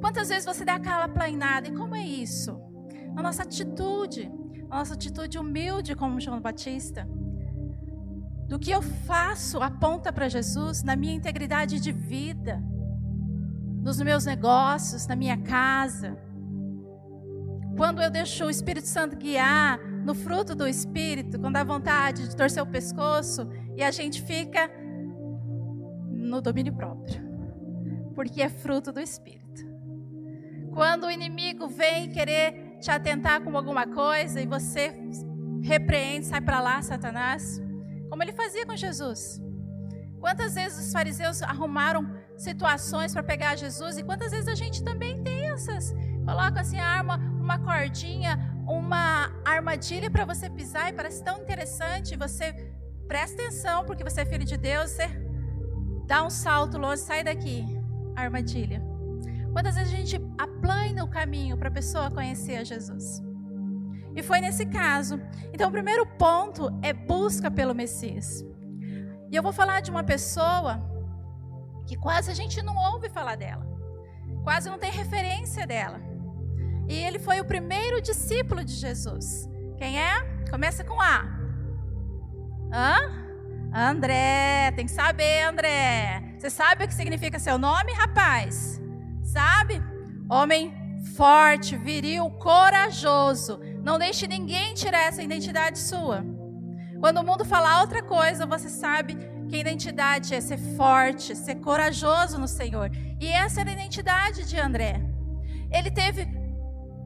Quantas 0.00 0.28
vezes 0.28 0.44
você 0.44 0.64
dá 0.64 0.74
aquela 0.74 1.08
plainada? 1.08 1.68
E 1.68 1.72
como 1.72 1.94
é 1.94 2.04
isso? 2.04 2.60
Na 3.14 3.22
nossa 3.22 3.44
atitude, 3.44 4.28
na 4.68 4.78
nossa 4.78 4.94
atitude 4.94 5.38
humilde 5.38 5.94
como 5.94 6.20
João 6.20 6.40
Batista 6.40 7.08
do 8.52 8.58
que 8.58 8.70
eu 8.70 8.82
faço 8.82 9.62
aponta 9.62 10.12
para 10.12 10.28
Jesus 10.28 10.82
na 10.82 10.94
minha 10.94 11.14
integridade 11.14 11.80
de 11.80 11.90
vida, 11.90 12.62
nos 13.82 13.98
meus 14.02 14.26
negócios, 14.26 15.06
na 15.06 15.16
minha 15.16 15.38
casa. 15.38 16.18
Quando 17.78 18.02
eu 18.02 18.10
deixo 18.10 18.44
o 18.44 18.50
Espírito 18.50 18.86
Santo 18.86 19.16
guiar 19.16 19.78
no 20.04 20.14
fruto 20.14 20.54
do 20.54 20.68
Espírito, 20.68 21.40
quando 21.40 21.54
dá 21.54 21.64
vontade 21.64 22.28
de 22.28 22.36
torcer 22.36 22.62
o 22.62 22.66
pescoço 22.66 23.48
e 23.74 23.82
a 23.82 23.90
gente 23.90 24.20
fica 24.20 24.70
no 26.10 26.42
domínio 26.42 26.74
próprio, 26.74 27.22
porque 28.14 28.42
é 28.42 28.50
fruto 28.50 28.92
do 28.92 29.00
Espírito. 29.00 29.66
Quando 30.74 31.06
o 31.06 31.10
inimigo 31.10 31.68
vem 31.68 32.10
querer 32.10 32.76
te 32.82 32.90
atentar 32.90 33.40
com 33.40 33.56
alguma 33.56 33.86
coisa 33.86 34.42
e 34.42 34.46
você 34.46 34.92
repreende, 35.62 36.26
sai 36.26 36.42
para 36.42 36.60
lá, 36.60 36.82
Satanás 36.82 37.71
como 38.12 38.22
ele 38.22 38.32
fazia 38.34 38.66
com 38.66 38.76
Jesus. 38.76 39.40
Quantas 40.20 40.54
vezes 40.54 40.86
os 40.86 40.92
fariseus 40.92 41.40
arrumaram 41.40 42.02
situações 42.36 43.14
para 43.14 43.22
pegar 43.22 43.56
Jesus 43.56 43.96
e 43.96 44.02
quantas 44.02 44.32
vezes 44.32 44.48
a 44.48 44.54
gente 44.54 44.84
também 44.84 45.22
tem 45.24 45.46
essas. 45.46 45.94
Coloca 46.26 46.60
assim 46.60 46.78
a 46.78 46.84
arma, 46.84 47.16
uma 47.40 47.58
cordinha, 47.58 48.32
uma 48.68 49.32
armadilha 49.46 50.10
para 50.10 50.26
você 50.26 50.50
pisar 50.50 50.90
e 50.90 50.92
parece 50.92 51.24
tão 51.24 51.38
interessante. 51.40 52.14
Você 52.14 52.52
presta 53.08 53.34
atenção 53.40 53.86
porque 53.86 54.04
você 54.04 54.20
é 54.20 54.26
filho 54.26 54.44
de 54.44 54.58
Deus, 54.58 54.90
você 54.90 55.08
dá 56.06 56.22
um 56.22 56.28
salto 56.28 56.76
longe, 56.76 57.00
sai 57.00 57.24
daqui, 57.24 57.64
armadilha. 58.14 58.82
Quantas 59.54 59.74
vezes 59.76 59.90
a 59.90 59.96
gente 59.96 60.20
aplana 60.36 61.02
o 61.02 61.08
caminho 61.08 61.56
para 61.56 61.70
a 61.70 61.72
pessoa 61.72 62.10
conhecer 62.10 62.56
a 62.56 62.64
Jesus? 62.64 63.22
E 64.14 64.22
foi 64.22 64.40
nesse 64.40 64.66
caso. 64.66 65.20
Então, 65.52 65.68
o 65.68 65.72
primeiro 65.72 66.06
ponto 66.06 66.70
é 66.82 66.92
busca 66.92 67.50
pelo 67.50 67.74
Messias. 67.74 68.44
E 69.30 69.36
eu 69.36 69.42
vou 69.42 69.52
falar 69.52 69.80
de 69.80 69.90
uma 69.90 70.04
pessoa 70.04 70.80
que 71.86 71.96
quase 71.96 72.30
a 72.30 72.34
gente 72.34 72.62
não 72.62 72.76
ouve 72.92 73.08
falar 73.08 73.36
dela, 73.36 73.66
quase 74.44 74.68
não 74.68 74.78
tem 74.78 74.90
referência 74.90 75.66
dela. 75.66 76.00
E 76.88 76.94
ele 76.94 77.18
foi 77.18 77.40
o 77.40 77.44
primeiro 77.44 78.00
discípulo 78.00 78.64
de 78.64 78.72
Jesus. 78.74 79.48
Quem 79.78 79.98
é? 80.00 80.44
Começa 80.50 80.84
com 80.84 81.00
A. 81.00 81.24
Hã? 82.72 83.22
André, 83.74 84.70
tem 84.76 84.84
que 84.84 84.92
saber, 84.92 85.44
André. 85.44 86.36
Você 86.38 86.50
sabe 86.50 86.84
o 86.84 86.88
que 86.88 86.94
significa 86.94 87.38
seu 87.38 87.56
nome, 87.56 87.92
rapaz? 87.92 88.80
Sabe? 89.22 89.82
Homem 90.28 90.74
forte, 91.16 91.76
viril, 91.76 92.30
corajoso 92.32 93.60
não 93.84 93.98
deixe 93.98 94.26
ninguém 94.26 94.74
tirar 94.74 95.02
essa 95.08 95.22
identidade 95.22 95.78
sua. 95.78 96.24
Quando 97.00 97.18
o 97.18 97.24
mundo 97.24 97.44
fala 97.44 97.80
outra 97.80 98.02
coisa, 98.02 98.46
você 98.46 98.68
sabe 98.68 99.16
que 99.48 99.56
a 99.56 99.58
identidade 99.58 100.34
é 100.34 100.40
ser 100.40 100.58
forte, 100.76 101.34
ser 101.34 101.56
corajoso 101.56 102.38
no 102.38 102.46
Senhor. 102.46 102.90
E 103.20 103.26
essa 103.26 103.60
era 103.60 103.70
a 103.70 103.72
identidade 103.72 104.44
de 104.44 104.58
André. 104.58 105.00
Ele 105.70 105.90
teve 105.90 106.28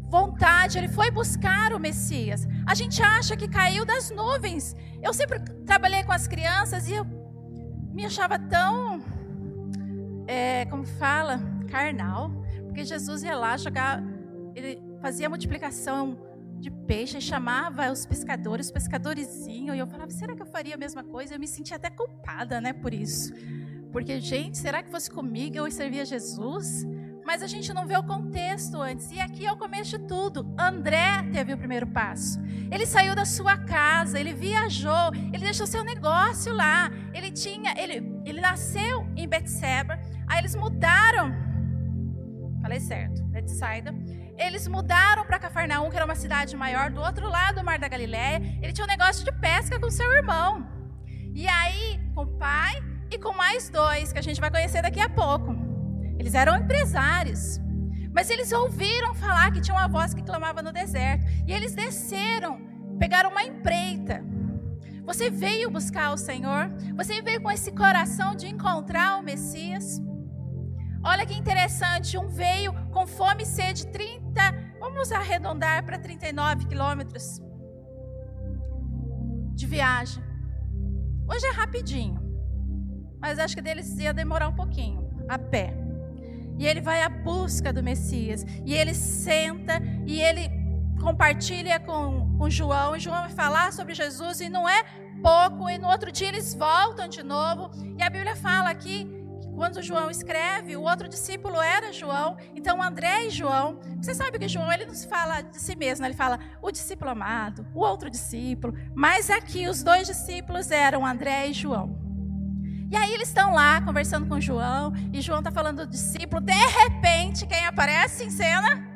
vontade, 0.09 0.76
ele 0.76 0.88
foi 0.88 1.11
buscar 1.11 1.73
o 1.73 1.80
Messias. 1.80 2.47
A 2.66 2.75
gente 2.75 3.02
acha 3.02 3.37
que 3.37 3.49
caiu 3.49 3.85
das 3.87 4.11
nuvens. 4.11 4.76
Eu 5.02 5.14
sempre 5.14 5.40
trabalhei 5.64 6.04
com 6.04 6.12
as 6.12 6.28
crianças 6.28 6.88
e 6.88 6.92
eu 6.92 7.06
me 7.92 8.04
achava 8.04 8.38
tão, 8.38 9.02
é, 10.26 10.66
como 10.66 10.85
fala, 10.85 11.40
carnal, 11.71 12.30
porque 12.66 12.85
Jesus 12.85 13.23
ia 13.23 13.35
lá 13.35 13.56
jogar, 13.56 14.02
ele 14.54 14.78
fazia 15.00 15.28
multiplicação 15.28 16.25
de 16.66 16.70
peixe, 16.70 17.20
chamava 17.20 17.92
os 17.92 18.04
pescadores, 18.04 18.66
os 18.66 18.73
pescadores 18.73 19.46
iam, 19.46 19.73
e 19.73 19.78
eu 19.78 19.87
falava, 19.87 20.11
será 20.11 20.35
que 20.35 20.42
eu 20.42 20.46
faria 20.46 20.75
a 20.75 20.76
mesma 20.76 21.04
coisa? 21.04 21.35
Eu 21.35 21.38
me 21.38 21.46
sentia 21.46 21.76
até 21.76 21.88
culpada, 21.88 22.61
né, 22.61 22.73
por 22.73 22.92
isso. 22.92 23.32
Porque, 23.92 24.18
gente, 24.20 24.58
será 24.58 24.82
que 24.82 24.90
fosse 24.90 25.08
comigo 25.08 25.56
eu 25.56 25.70
servia 25.70 26.04
Jesus? 26.04 26.85
Mas 27.25 27.40
a 27.40 27.46
gente 27.46 27.73
não 27.73 27.87
vê 27.87 27.96
o 27.96 28.02
contexto 28.02 28.80
antes. 28.80 29.11
E 29.12 29.20
aqui 29.20 29.46
é 29.46 29.52
o 29.52 29.56
começo 29.56 29.96
de 29.96 30.06
tudo. 30.06 30.54
André 30.58 31.23
teve 31.32 31.52
o 31.52 31.58
primeiro 31.58 31.87
passo. 31.87 32.40
Ele 32.70 32.85
saiu 32.85 33.14
da 33.14 33.25
sua 33.25 33.56
casa, 33.56 34.18
ele 34.18 34.32
viajou, 34.32 35.12
ele 35.32 35.44
deixou 35.44 35.66
seu 35.66 35.82
negócio 35.82 36.52
lá. 36.52 36.90
Ele 37.14 37.30
tinha, 37.30 37.75
ele, 37.80 37.96
ele 38.25 38.40
nasceu 38.40 39.06
em 39.16 39.26
Betseba. 39.26 39.99
Aí 40.26 40.38
eles 40.40 40.54
mudaram. 40.54 41.32
Falei 42.61 42.80
certo, 42.80 43.25
Betsaida 43.25 43.94
eles 44.38 44.69
mudaram 44.69 45.25
para 45.25 45.38
Cafarnaum, 45.38 45.90
que 45.90 45.97
era 45.97 46.05
uma 46.05 46.14
cidade 46.14 46.57
maior, 46.57 46.90
do 46.90 47.00
outro 47.00 47.28
lado 47.28 47.57
do 47.57 47.64
Mar 47.64 47.78
da 47.78 47.88
Galiléia. 47.88 48.40
Ele 48.62 48.73
tinha 48.73 48.85
um 48.85 48.88
negócio 48.88 49.25
de 49.25 49.33
pesca 49.33 49.81
com 49.81 49.90
seu 49.90 50.11
irmão. 50.12 50.66
E 51.35 51.47
aí, 51.49 52.00
com 52.14 52.23
o 52.23 52.38
pai 52.38 52.75
e 53.11 53.19
com 53.19 53.33
mais 53.35 53.69
dois, 53.69 54.12
que 54.12 54.19
a 54.19 54.23
gente 54.23 54.40
vai 54.40 54.50
conhecer 54.50 54.83
daqui 54.83 55.00
a 55.00 55.09
pouco. 55.09 55.55
Eles 56.19 56.35
eram 56.35 56.57
empresários. 56.57 57.61
Mas 58.12 58.31
eles 58.31 58.52
ouviram 58.52 59.14
falar 59.14 59.50
que 59.52 59.61
tinha 59.61 59.76
uma 59.76 59.88
voz 59.88 60.14
que 60.14 60.23
clamava 60.23 60.62
no 60.62 60.73
deserto. 60.73 61.26
E 61.47 61.52
eles 61.52 61.75
desceram, 61.75 62.61
pegaram 62.99 63.31
uma 63.31 63.43
empreita. 63.43 64.25
Você 65.05 65.31
veio 65.31 65.71
buscar 65.71 66.12
o 66.12 66.16
Senhor? 66.16 66.69
Você 66.97 67.23
veio 67.23 67.40
com 67.40 67.50
esse 67.50 67.71
coração 67.73 68.35
de 68.35 68.49
encontrar 68.49 69.19
o 69.19 69.23
Messias? 69.23 70.00
Olha 71.08 71.25
que 71.25 71.34
interessante, 71.34 72.18
um 72.18 72.26
veio 72.26 72.72
com 72.90 73.06
fome 73.06 73.44
e 73.44 73.46
sede, 73.46 73.86
30, 73.86 74.40
vamos 74.80 75.12
arredondar 75.12 75.84
para 75.84 76.00
39 76.00 76.66
quilômetros 76.66 77.40
de 79.54 79.66
viagem. 79.66 80.20
Hoje 81.28 81.46
é 81.46 81.52
rapidinho, 81.52 82.20
mas 83.20 83.38
acho 83.38 83.54
que 83.54 83.62
deles 83.62 83.96
ia 83.98 84.12
demorar 84.12 84.48
um 84.48 84.52
pouquinho, 84.52 85.08
a 85.28 85.38
pé. 85.38 85.72
E 86.58 86.66
ele 86.66 86.80
vai 86.80 87.00
à 87.02 87.08
busca 87.08 87.72
do 87.72 87.84
Messias, 87.84 88.44
e 88.64 88.75
ele 88.75 88.92
senta, 88.92 89.80
e 90.04 90.20
ele 90.20 90.50
compartilha 91.00 91.78
com, 91.78 92.36
com 92.36 92.50
João, 92.50 92.96
e 92.96 92.98
João 92.98 93.20
vai 93.20 93.30
falar 93.30 93.72
sobre 93.72 93.94
Jesus, 93.94 94.40
e 94.40 94.48
não 94.48 94.68
é 94.68 94.82
pouco, 95.22 95.70
e 95.70 95.78
no 95.78 95.86
outro 95.86 96.10
dia 96.10 96.26
eles 96.26 96.52
voltam 96.52 97.06
de 97.06 97.22
novo, 97.22 97.70
e 97.96 98.02
a 98.02 98.10
Bíblia 98.10 98.34
fala 98.34 98.70
aqui 98.70 99.15
quando 99.56 99.82
João 99.82 100.10
escreve, 100.10 100.76
o 100.76 100.82
outro 100.82 101.08
discípulo 101.08 101.60
era 101.62 101.90
João, 101.90 102.36
então 102.54 102.82
André 102.82 103.26
e 103.26 103.30
João. 103.30 103.80
Você 104.00 104.14
sabe 104.14 104.38
que 104.38 104.46
João 104.46 104.70
ele 104.70 104.84
não 104.84 104.94
se 104.94 105.08
fala 105.08 105.40
de 105.40 105.58
si 105.58 105.75
mesmo, 105.75 106.04
ele 106.04 106.14
fala 106.14 106.38
o 106.60 106.70
discípulo 106.70 107.10
amado, 107.10 107.66
o 107.75 107.80
outro 107.80 108.10
discípulo. 108.10 108.75
Mas 108.94 109.30
aqui 109.30 109.66
os 109.66 109.82
dois 109.82 110.06
discípulos 110.06 110.70
eram 110.70 111.06
André 111.06 111.48
e 111.48 111.54
João. 111.54 111.98
E 112.90 112.96
aí 112.96 113.14
eles 113.14 113.28
estão 113.28 113.54
lá 113.54 113.80
conversando 113.80 114.26
com 114.28 114.38
João, 114.38 114.92
e 115.10 115.22
João 115.22 115.38
está 115.38 115.50
falando 115.50 115.86
do 115.86 115.90
discípulo. 115.90 116.40
De 116.40 116.52
repente, 116.52 117.46
quem 117.46 117.64
aparece 117.64 118.25
em 118.25 118.30
cena? 118.30 118.86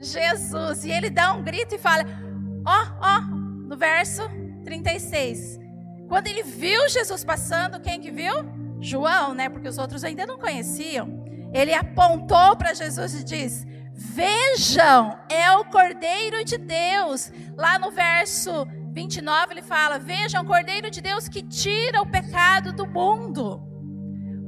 Jesus. 0.00 0.84
E 0.84 0.92
ele 0.92 1.10
dá 1.10 1.34
um 1.34 1.42
grito 1.42 1.74
e 1.74 1.78
fala: 1.78 2.04
Ó, 2.64 2.70
oh, 2.70 2.98
ó, 3.00 3.18
oh, 3.18 3.36
no 3.68 3.76
verso 3.76 4.22
36. 4.64 5.58
Quando 6.08 6.28
ele 6.28 6.44
viu 6.44 6.88
Jesus 6.88 7.24
passando, 7.24 7.80
quem 7.80 8.00
que 8.00 8.10
viu? 8.10 8.53
João, 8.84 9.34
né, 9.34 9.48
porque 9.48 9.68
os 9.68 9.78
outros 9.78 10.04
ainda 10.04 10.26
não 10.26 10.38
conheciam, 10.38 11.24
ele 11.52 11.72
apontou 11.72 12.56
para 12.56 12.74
Jesus 12.74 13.14
e 13.14 13.24
diz: 13.24 13.66
Vejam, 13.92 15.18
é 15.30 15.50
o 15.52 15.64
Cordeiro 15.64 16.44
de 16.44 16.58
Deus. 16.58 17.32
Lá 17.56 17.78
no 17.78 17.90
verso 17.90 18.66
29 18.92 19.54
ele 19.54 19.62
fala: 19.62 19.98
Vejam, 19.98 20.42
o 20.42 20.46
Cordeiro 20.46 20.90
de 20.90 21.00
Deus 21.00 21.28
que 21.28 21.42
tira 21.42 22.02
o 22.02 22.06
pecado 22.06 22.72
do 22.72 22.86
mundo. 22.86 23.62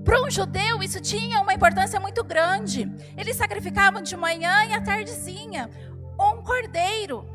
Para 0.05 0.23
um 0.23 0.31
judeu, 0.31 0.83
isso 0.83 1.01
tinha 1.01 1.41
uma 1.41 1.53
importância 1.53 1.99
muito 1.99 2.23
grande. 2.23 2.89
Eles 3.17 3.37
sacrificavam 3.37 4.01
de 4.01 4.17
manhã 4.17 4.65
e 4.65 4.73
à 4.73 4.81
tardezinha 4.81 5.69
um 6.19 6.43
cordeiro 6.43 7.29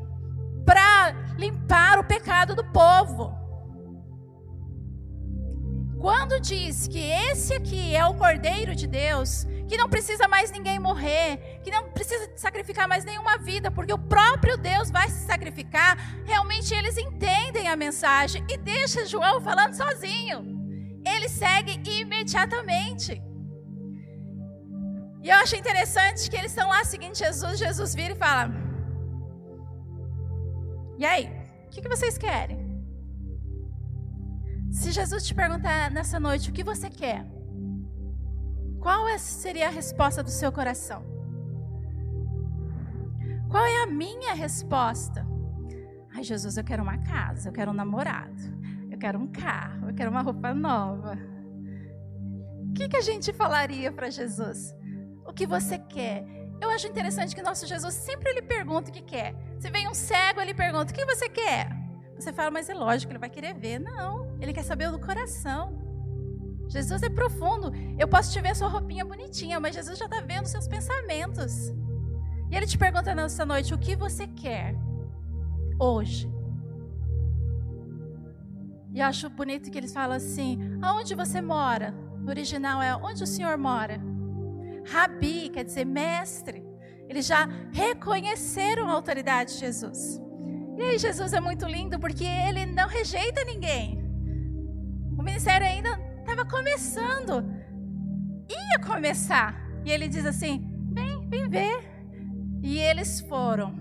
para 0.64 1.12
limpar 1.36 1.98
o 1.98 2.04
pecado 2.04 2.54
do 2.54 2.64
povo. 2.64 3.41
Quando 6.02 6.40
diz 6.40 6.88
que 6.88 6.98
esse 6.98 7.54
aqui 7.54 7.94
é 7.94 8.04
o 8.04 8.14
Cordeiro 8.14 8.74
de 8.74 8.88
Deus, 8.88 9.46
que 9.68 9.76
não 9.76 9.88
precisa 9.88 10.26
mais 10.26 10.50
ninguém 10.50 10.76
morrer, 10.76 11.60
que 11.62 11.70
não 11.70 11.92
precisa 11.92 12.28
sacrificar 12.34 12.88
mais 12.88 13.04
nenhuma 13.04 13.38
vida, 13.38 13.70
porque 13.70 13.92
o 13.92 13.98
próprio 13.98 14.56
Deus 14.56 14.90
vai 14.90 15.08
se 15.08 15.24
sacrificar, 15.24 15.96
realmente 16.24 16.74
eles 16.74 16.98
entendem 16.98 17.68
a 17.68 17.76
mensagem 17.76 18.44
e 18.50 18.56
deixa 18.58 19.06
João 19.06 19.40
falando 19.40 19.74
sozinho. 19.74 20.44
Ele 21.06 21.28
segue 21.28 21.80
imediatamente. 21.88 23.22
E 25.22 25.28
eu 25.28 25.36
acho 25.36 25.54
interessante 25.54 26.28
que 26.28 26.36
eles 26.36 26.50
estão 26.50 26.68
lá 26.68 26.82
seguindo 26.84 27.16
Jesus, 27.16 27.60
Jesus 27.60 27.94
vira 27.94 28.12
e 28.12 28.16
fala: 28.16 28.50
E 30.98 31.04
aí, 31.04 31.30
o 31.66 31.70
que, 31.70 31.80
que 31.80 31.88
vocês 31.88 32.18
querem? 32.18 32.61
Se 34.72 34.90
Jesus 34.90 35.26
te 35.26 35.34
perguntar 35.34 35.90
nessa 35.90 36.18
noite 36.18 36.48
o 36.48 36.52
que 36.52 36.64
você 36.64 36.88
quer, 36.88 37.26
qual 38.80 39.06
é, 39.06 39.18
seria 39.18 39.68
a 39.68 39.70
resposta 39.70 40.22
do 40.22 40.30
seu 40.30 40.50
coração? 40.50 41.04
Qual 43.50 43.64
é 43.64 43.82
a 43.82 43.86
minha 43.86 44.32
resposta? 44.32 45.26
Ai, 46.14 46.24
Jesus, 46.24 46.56
eu 46.56 46.64
quero 46.64 46.82
uma 46.82 46.96
casa, 46.96 47.50
eu 47.50 47.52
quero 47.52 47.70
um 47.70 47.74
namorado, 47.74 48.42
eu 48.90 48.96
quero 48.98 49.18
um 49.18 49.26
carro, 49.30 49.90
eu 49.90 49.94
quero 49.94 50.10
uma 50.10 50.22
roupa 50.22 50.54
nova. 50.54 51.18
O 52.70 52.72
que, 52.72 52.88
que 52.88 52.96
a 52.96 53.02
gente 53.02 53.30
falaria 53.30 53.92
para 53.92 54.08
Jesus? 54.08 54.74
O 55.26 55.34
que 55.34 55.46
você 55.46 55.78
quer? 55.78 56.24
Eu 56.62 56.70
acho 56.70 56.88
interessante 56.88 57.34
que 57.34 57.42
nosso 57.42 57.66
Jesus 57.66 57.92
sempre 57.92 58.30
ele 58.30 58.40
pergunta 58.40 58.88
o 58.88 58.92
que 58.92 59.02
quer. 59.02 59.34
Se 59.58 59.70
vem 59.70 59.86
um 59.86 59.94
cego, 59.94 60.40
ele 60.40 60.54
pergunta: 60.54 60.92
o 60.92 60.94
que 60.94 61.04
você 61.04 61.28
quer? 61.28 61.68
Você 62.14 62.32
fala, 62.32 62.50
mas 62.50 62.70
é 62.70 62.74
lógico, 62.74 63.12
ele 63.12 63.18
vai 63.18 63.28
querer 63.28 63.52
ver. 63.52 63.78
Não, 63.78 64.31
ele 64.42 64.52
quer 64.52 64.64
saber 64.64 64.90
do 64.90 64.98
coração. 64.98 65.80
Jesus 66.68 67.02
é 67.02 67.08
profundo. 67.08 67.70
Eu 67.96 68.08
posso 68.08 68.32
te 68.32 68.40
ver 68.40 68.56
sua 68.56 68.68
roupinha 68.68 69.04
bonitinha, 69.04 69.60
mas 69.60 69.74
Jesus 69.74 69.96
já 69.98 70.06
está 70.06 70.20
vendo 70.20 70.46
seus 70.46 70.66
pensamentos. 70.66 71.68
E 72.50 72.56
ele 72.56 72.66
te 72.66 72.76
pergunta 72.76 73.14
nessa 73.14 73.46
noite: 73.46 73.72
o 73.72 73.78
que 73.78 73.94
você 73.94 74.26
quer 74.26 74.74
hoje? 75.78 76.30
E 78.92 78.98
eu 79.00 79.06
acho 79.06 79.30
bonito 79.30 79.70
que 79.70 79.78
eles 79.78 79.92
falam 79.92 80.16
assim: 80.16 80.58
aonde 80.82 81.14
você 81.14 81.40
mora? 81.40 81.92
No 82.18 82.28
original 82.28 82.82
é 82.82 82.96
onde 82.96 83.22
o 83.22 83.26
Senhor 83.26 83.56
mora. 83.56 84.00
Rabi 84.90 85.50
quer 85.50 85.64
dizer 85.64 85.84
mestre. 85.84 86.64
Eles 87.08 87.26
já 87.26 87.48
reconheceram 87.72 88.88
a 88.88 88.92
autoridade 88.92 89.52
de 89.52 89.60
Jesus. 89.60 90.20
E 90.76 90.82
aí 90.82 90.98
Jesus 90.98 91.32
é 91.32 91.40
muito 91.40 91.64
lindo 91.66 91.98
porque 92.00 92.24
ele 92.24 92.66
não 92.66 92.88
rejeita 92.88 93.44
ninguém. 93.44 94.01
O 95.22 95.24
ministério 95.24 95.64
ainda 95.64 96.00
estava 96.18 96.44
começando. 96.44 97.44
Ia 98.50 98.84
começar. 98.84 99.54
E 99.84 99.90
ele 99.92 100.08
diz 100.08 100.26
assim: 100.26 100.68
vem, 100.92 101.28
vem 101.28 101.48
ver. 101.48 101.78
E 102.60 102.76
eles 102.76 103.20
foram. 103.20 103.72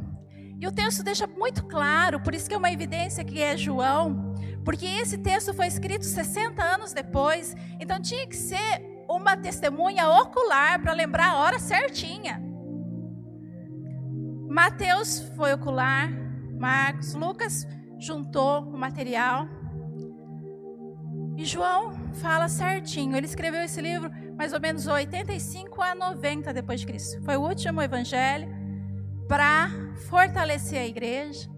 E 0.60 0.68
o 0.68 0.72
texto 0.72 1.04
deixa 1.04 1.26
muito 1.26 1.66
claro, 1.66 2.20
por 2.20 2.36
isso 2.36 2.48
que 2.48 2.54
é 2.54 2.58
uma 2.60 2.72
evidência 2.72 3.24
que 3.24 3.42
é 3.42 3.58
João, 3.58 4.36
porque 4.64 4.86
esse 4.86 5.18
texto 5.18 5.52
foi 5.52 5.66
escrito 5.66 6.06
60 6.06 6.64
anos 6.64 6.94
depois, 6.94 7.56
então 7.80 8.00
tinha 8.00 8.28
que 8.28 8.36
ser 8.36 9.04
uma 9.10 9.36
testemunha 9.36 10.08
ocular 10.08 10.80
para 10.80 10.94
lembrar 10.94 11.30
a 11.30 11.38
hora 11.38 11.58
certinha. 11.58 12.40
Mateus 14.48 15.28
foi 15.36 15.52
ocular, 15.54 16.08
Marcos, 16.60 17.16
Lucas 17.16 17.66
juntou 17.98 18.62
o 18.62 18.78
material. 18.78 19.61
E 21.42 21.46
João 21.46 21.92
fala 22.22 22.48
certinho. 22.48 23.18
Ele 23.18 23.26
escreveu 23.26 23.64
esse 23.64 23.82
livro 23.82 24.12
mais 24.38 24.54
ou 24.54 24.60
menos 24.60 24.86
85 24.86 25.82
a 25.82 25.96
90 25.96 26.54
depois 26.54 26.80
de 26.80 26.86
Cristo. 26.86 27.20
Foi 27.24 27.36
o 27.36 27.42
último 27.42 27.82
evangelho 27.82 28.48
para 29.28 29.72
fortalecer 30.08 30.78
a 30.78 30.86
igreja. 30.86 31.50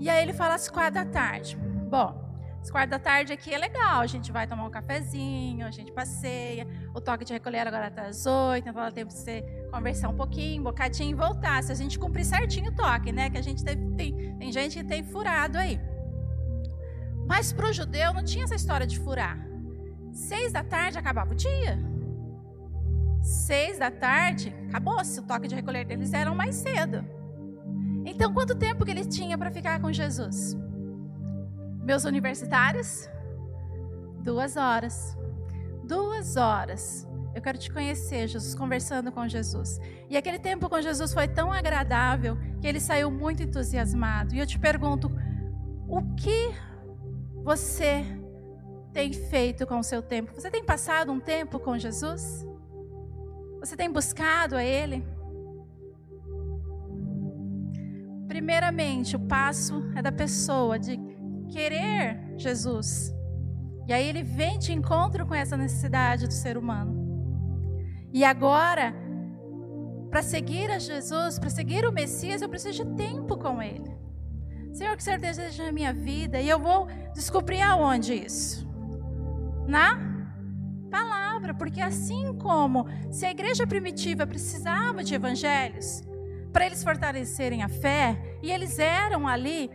E 0.00 0.10
aí 0.10 0.20
ele 0.20 0.32
fala 0.32 0.54
às 0.56 0.68
quatro 0.68 0.94
da 0.94 1.04
tarde. 1.04 1.56
Bom, 1.88 2.12
às 2.60 2.72
quatro 2.72 2.90
da 2.90 2.98
tarde 2.98 3.32
aqui 3.32 3.54
é 3.54 3.58
legal. 3.58 4.00
A 4.00 4.06
gente 4.08 4.32
vai 4.32 4.48
tomar 4.48 4.64
um 4.64 4.70
cafezinho, 4.70 5.64
a 5.64 5.70
gente 5.70 5.92
passeia. 5.92 6.66
O 6.92 7.00
toque 7.00 7.24
de 7.24 7.32
recolher 7.32 7.68
agora 7.68 7.86
está 7.86 8.06
às 8.06 8.26
oito, 8.26 8.68
então 8.68 8.82
dá 8.82 8.90
tempo 8.90 9.12
de 9.12 9.18
você 9.20 9.42
conversar 9.70 10.08
um 10.08 10.16
pouquinho, 10.16 10.60
um 10.60 10.64
bocadinho 10.64 11.10
e 11.10 11.14
voltar. 11.14 11.62
Se 11.62 11.70
a 11.70 11.76
gente 11.76 11.96
cumprir 12.00 12.24
certinho 12.24 12.72
o 12.72 12.74
toque, 12.74 13.12
né? 13.12 13.30
Que 13.30 13.38
a 13.38 13.42
gente 13.42 13.62
tem, 13.62 13.92
tem, 13.92 14.36
tem 14.36 14.50
gente 14.50 14.76
que 14.76 14.84
tem 14.84 15.04
furado 15.04 15.56
aí. 15.56 15.80
Mas 17.30 17.52
para 17.52 17.68
o 17.70 17.72
judeu 17.72 18.12
não 18.12 18.24
tinha 18.24 18.42
essa 18.42 18.56
história 18.56 18.84
de 18.84 18.98
furar. 18.98 19.38
Seis 20.12 20.52
da 20.52 20.64
tarde 20.64 20.98
acabava 20.98 21.30
o 21.30 21.36
dia. 21.36 21.78
Seis 23.22 23.78
da 23.78 23.88
tarde, 23.88 24.52
acabou-se. 24.68 25.20
O 25.20 25.22
toque 25.22 25.46
de 25.46 25.54
recolher 25.54 25.84
deles 25.84 26.12
era 26.12 26.34
mais 26.34 26.56
cedo. 26.56 27.04
Então, 28.04 28.34
quanto 28.34 28.56
tempo 28.56 28.84
que 28.84 28.90
ele 28.90 29.04
tinha 29.04 29.38
para 29.38 29.48
ficar 29.48 29.80
com 29.80 29.92
Jesus? 29.92 30.56
Meus 31.84 32.02
universitários? 32.04 33.08
Duas 34.24 34.56
horas. 34.56 35.16
Duas 35.84 36.34
horas. 36.36 37.06
Eu 37.32 37.40
quero 37.40 37.58
te 37.58 37.70
conhecer, 37.70 38.26
Jesus, 38.26 38.56
conversando 38.56 39.12
com 39.12 39.28
Jesus. 39.28 39.78
E 40.08 40.16
aquele 40.16 40.40
tempo 40.40 40.68
com 40.68 40.80
Jesus 40.80 41.14
foi 41.14 41.28
tão 41.28 41.52
agradável 41.52 42.36
que 42.60 42.66
ele 42.66 42.80
saiu 42.80 43.08
muito 43.08 43.40
entusiasmado. 43.40 44.34
E 44.34 44.40
eu 44.40 44.46
te 44.48 44.58
pergunto, 44.58 45.08
o 45.86 46.02
que 46.16 46.52
você 47.42 48.04
tem 48.92 49.12
feito 49.12 49.66
com 49.66 49.78
o 49.78 49.82
seu 49.82 50.02
tempo? 50.02 50.32
Você 50.34 50.50
tem 50.50 50.64
passado 50.64 51.12
um 51.12 51.20
tempo 51.20 51.58
com 51.58 51.78
Jesus? 51.78 52.46
Você 53.60 53.76
tem 53.76 53.90
buscado 53.90 54.56
a 54.56 54.64
Ele? 54.64 55.04
Primeiramente, 58.26 59.16
o 59.16 59.20
passo 59.20 59.82
é 59.96 60.00
da 60.00 60.12
pessoa 60.12 60.78
de 60.78 60.98
querer 61.50 62.34
Jesus. 62.36 63.12
E 63.86 63.92
aí 63.92 64.08
ele 64.08 64.22
vem 64.22 64.58
de 64.58 64.72
encontro 64.72 65.26
com 65.26 65.34
essa 65.34 65.56
necessidade 65.56 66.26
do 66.26 66.32
ser 66.32 66.56
humano. 66.56 66.94
E 68.12 68.24
agora, 68.24 68.94
para 70.10 70.22
seguir 70.22 70.70
a 70.70 70.78
Jesus, 70.78 71.38
para 71.38 71.50
seguir 71.50 71.84
o 71.84 71.92
Messias, 71.92 72.40
eu 72.40 72.48
preciso 72.48 72.84
de 72.84 72.96
tempo 72.96 73.36
com 73.36 73.60
Ele. 73.60 73.90
Senhor, 74.72 74.96
que 74.96 75.02
o 75.02 75.04
Senhor 75.04 75.18
deseja 75.18 75.64
na 75.64 75.72
minha 75.72 75.92
vida? 75.92 76.40
E 76.40 76.48
eu 76.48 76.58
vou 76.58 76.86
descobrir 77.14 77.60
aonde 77.60 78.14
isso? 78.14 78.68
Na 79.66 79.98
palavra, 80.90 81.54
porque 81.54 81.80
assim 81.80 82.36
como 82.38 82.86
se 83.10 83.24
a 83.24 83.30
igreja 83.30 83.66
primitiva 83.66 84.26
precisava 84.26 85.02
de 85.04 85.14
evangelhos 85.14 86.02
para 86.52 86.66
eles 86.66 86.82
fortalecerem 86.82 87.62
a 87.62 87.68
fé, 87.68 88.38
e 88.42 88.50
eles 88.50 88.78
eram 88.78 89.28
ali 89.28 89.70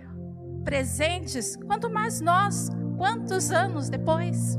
presentes, 0.64 1.56
quanto 1.56 1.90
mais 1.90 2.20
nós, 2.20 2.70
quantos 2.98 3.50
anos 3.52 3.88
depois? 3.88 4.58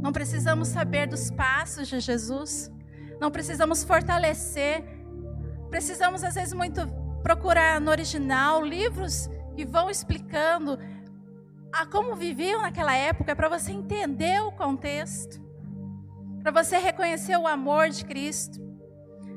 Não 0.00 0.12
precisamos 0.12 0.68
saber 0.68 1.06
dos 1.06 1.30
passos 1.30 1.88
de 1.88 2.00
Jesus, 2.00 2.70
não 3.20 3.30
precisamos 3.30 3.84
fortalecer, 3.84 4.82
precisamos 5.68 6.24
às 6.24 6.34
vezes 6.34 6.54
muito 6.54 6.80
procurar 7.22 7.80
no 7.80 7.90
original 7.90 8.64
livros 8.64 9.28
que 9.54 9.64
vão 9.64 9.90
explicando 9.90 10.78
a 11.72 11.86
como 11.86 12.16
viviam 12.16 12.62
naquela 12.62 12.94
época 12.94 13.34
para 13.36 13.48
você 13.48 13.72
entender 13.72 14.42
o 14.42 14.52
contexto, 14.52 15.40
para 16.42 16.50
você 16.50 16.78
reconhecer 16.78 17.36
o 17.36 17.46
amor 17.46 17.90
de 17.90 18.04
Cristo 18.04 18.60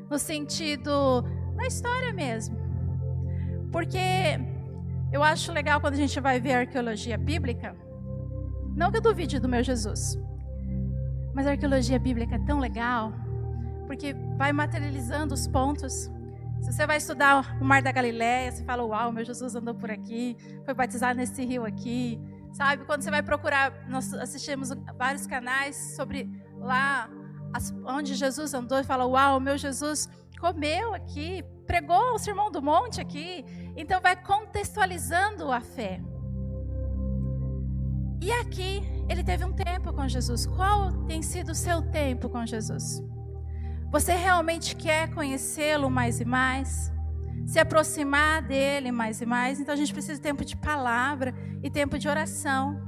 no 0.10 0.18
sentido 0.18 1.22
da 1.56 1.68
história 1.68 2.12
mesmo. 2.14 2.58
Porque 3.72 4.00
eu 5.12 5.24
acho 5.24 5.52
legal 5.52 5.80
quando 5.80 5.94
a 5.94 5.98
gente 5.98 6.20
vai 6.20 6.40
ver 6.40 6.54
a 6.54 6.60
arqueologia 6.60 7.18
bíblica, 7.18 7.76
não 8.76 8.92
que 8.92 8.98
eu 8.98 9.02
duvide 9.02 9.40
do 9.40 9.48
meu 9.48 9.64
Jesus, 9.64 10.18
mas 11.34 11.46
a 11.46 11.52
arqueologia 11.52 12.00
bíblica 12.00 12.36
é 12.36 12.40
tão 12.40 12.60
legal, 12.60 13.14
porque 13.86 14.16
vai 14.38 14.52
materializando 14.52 15.34
os 15.34 15.48
pontos. 15.48 16.12
Se 16.64 16.72
você 16.72 16.88
vai 16.88 16.96
estudar 16.96 17.58
o 17.60 17.66
Mar 17.66 17.82
da 17.82 17.92
Galileia, 17.92 18.50
você 18.50 18.64
fala, 18.64 18.84
uau, 18.86 19.12
meu 19.12 19.26
Jesus 19.26 19.54
andou 19.54 19.76
por 19.76 19.92
aqui, 19.92 20.38
foi 20.64 20.74
batizado 20.74 21.18
nesse 21.18 21.44
rio 21.44 21.66
aqui. 21.66 22.18
Sabe, 22.54 22.86
quando 22.86 23.02
você 23.02 23.12
vai 23.12 23.22
procurar, 23.22 23.86
nós 23.90 24.14
assistimos 24.14 24.70
vários 24.98 25.28
canais 25.28 25.76
sobre 25.96 26.30
lá 26.56 27.10
onde 27.86 28.16
Jesus 28.16 28.54
andou 28.54 28.80
e 28.80 28.84
fala, 28.84 29.06
uau, 29.06 29.42
meu 29.42 29.58
Jesus 29.58 30.08
comeu 30.40 30.94
aqui, 30.94 31.44
pregou 31.68 32.14
o 32.14 32.18
Sermão 32.18 32.50
do 32.50 32.62
Monte 32.62 33.02
aqui. 33.02 33.44
Então 33.76 34.00
vai 34.00 34.16
contextualizando 34.16 35.52
a 35.52 35.60
fé. 35.60 36.02
E 38.22 38.32
aqui 38.32 38.82
ele 39.10 39.22
teve 39.22 39.44
um 39.44 39.52
tempo 39.52 39.92
com 39.92 40.08
Jesus. 40.08 40.46
Qual 40.46 40.94
tem 41.08 41.22
sido 41.22 41.52
o 41.52 41.56
seu 41.56 41.82
tempo 41.82 42.30
com 42.30 42.46
Jesus? 42.46 43.04
Você 43.94 44.16
realmente 44.16 44.76
quer 44.76 45.12
conhecê-lo 45.12 45.88
mais 45.88 46.20
e 46.20 46.26
mais? 46.26 46.92
Se 47.46 47.60
aproximar 47.60 48.42
dele 48.42 48.92
mais 48.92 49.22
e 49.22 49.26
mais? 49.26 49.60
Então 49.60 49.72
a 49.72 49.78
gente 49.78 49.94
precisa 49.94 50.16
de 50.16 50.22
tempo 50.22 50.44
de 50.44 50.58
palavra 50.58 51.32
e 51.62 51.70
tempo 51.70 52.00
de 52.00 52.10
oração. 52.10 52.82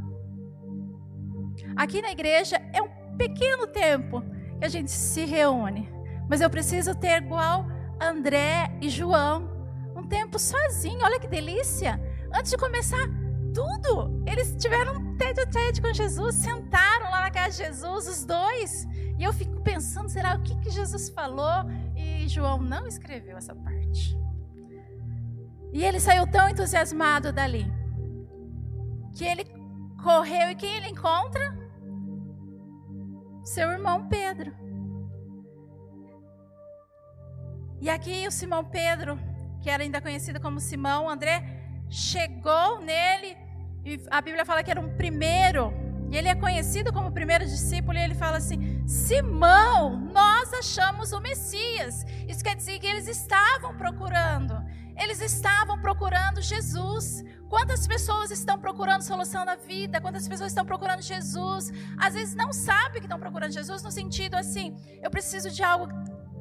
Aqui 1.75 2.01
na 2.01 2.11
igreja 2.11 2.59
é 2.73 2.81
um 2.81 2.89
pequeno 3.17 3.67
tempo 3.67 4.23
que 4.57 4.65
a 4.65 4.67
gente 4.67 4.89
se 4.89 5.25
reúne, 5.25 5.87
mas 6.27 6.41
eu 6.41 6.49
preciso 6.49 6.95
ter 6.95 7.21
igual 7.21 7.67
André 8.01 8.75
e 8.81 8.89
João, 8.89 9.47
um 9.95 10.07
tempo 10.07 10.39
sozinho. 10.39 11.03
Olha 11.03 11.19
que 11.19 11.27
delícia! 11.27 12.01
Antes 12.33 12.49
de 12.49 12.57
começar 12.57 13.07
tudo. 13.53 14.21
Eles 14.27 14.55
tiveram 14.57 14.95
um 14.95 15.15
tete 15.17 15.39
a 15.39 15.45
tete 15.45 15.81
com 15.81 15.93
Jesus, 15.93 16.35
sentaram 16.35 17.09
lá 17.11 17.21
na 17.21 17.31
casa 17.31 17.51
de 17.51 17.69
Jesus, 17.69 18.07
os 18.07 18.25
dois. 18.25 18.85
E 19.17 19.23
eu 19.23 19.32
fico 19.32 19.62
pensando, 19.62 20.10
será 20.10 20.36
o 20.36 20.41
que, 20.41 20.56
que 20.60 20.69
Jesus 20.69 21.10
falou? 21.10 21.65
E 21.95 22.28
João 22.28 22.62
não 22.62 22.86
escreveu 22.86 23.38
essa 23.38 23.56
parte. 23.56 24.17
E 25.71 25.84
ele 25.84 25.99
saiu 25.99 26.25
tão 26.28 26.49
entusiasmado 26.49 27.32
dali, 27.32 27.65
que 29.13 29.25
ele 29.25 29.45
correu 30.04 30.51
e 30.51 30.56
quem 30.56 30.75
ele 30.75 30.88
encontra? 30.88 31.58
Seu 33.43 33.69
irmão 33.71 34.08
Pedro. 34.08 34.54
E 37.82 37.89
aqui 37.89 38.28
o 38.28 38.32
Simão 38.32 38.63
Pedro, 38.63 39.19
que 39.62 39.69
era 39.69 39.84
ainda 39.84 40.01
conhecido 40.01 40.39
como 40.39 40.60
Simão, 40.60 41.10
André, 41.10 41.43
chegou 41.89 42.80
nele 42.82 43.38
e 43.86 44.01
a 44.10 44.19
Bíblia 44.19 44.43
fala 44.45 44.63
que 44.63 44.71
era 44.71 44.82
um 44.82 44.95
primeiro, 44.97 45.71
e 46.10 46.17
ele 46.17 46.28
é 46.28 46.34
conhecido 46.36 46.91
como 46.91 47.12
primeiro 47.12 47.45
discípulo, 47.45 47.97
e 47.97 48.01
ele 48.01 48.15
fala 48.15 48.38
assim: 48.38 48.74
Simão, 48.86 50.00
nós 50.13 50.54
achamos 50.54 51.12
o 51.12 51.19
Messias. 51.19 52.06
Isso 52.28 52.43
quer 52.43 52.56
dizer 52.56 52.80
que 52.80 52.86
eles 52.86 53.08
estavam 53.08 53.76
procurando, 53.76 54.54
eles 54.95 55.19
estavam 55.21 55.82
procurando 55.82 56.41
Jesus. 56.41 57.24
Quantas 57.50 57.88
pessoas 57.88 58.32
estão 58.32 58.60
procurando 58.60 59.02
solução 59.02 59.43
na 59.43 59.56
vida? 59.56 60.00
Quantas 60.00 60.28
pessoas 60.28 60.52
estão 60.52 60.65
procurando 60.65 61.02
Jesus? 61.02 61.71
Às 61.98 62.13
vezes 62.13 62.36
não 62.36 62.54
sabem 62.54 63.02
que 63.02 63.08
estão 63.08 63.19
procurando 63.19 63.52
Jesus 63.52 63.82
no 63.82 63.91
sentido 63.91 64.36
assim: 64.36 64.76
eu 65.02 65.10
preciso 65.10 65.50
de 65.50 65.63
algo 65.63 65.88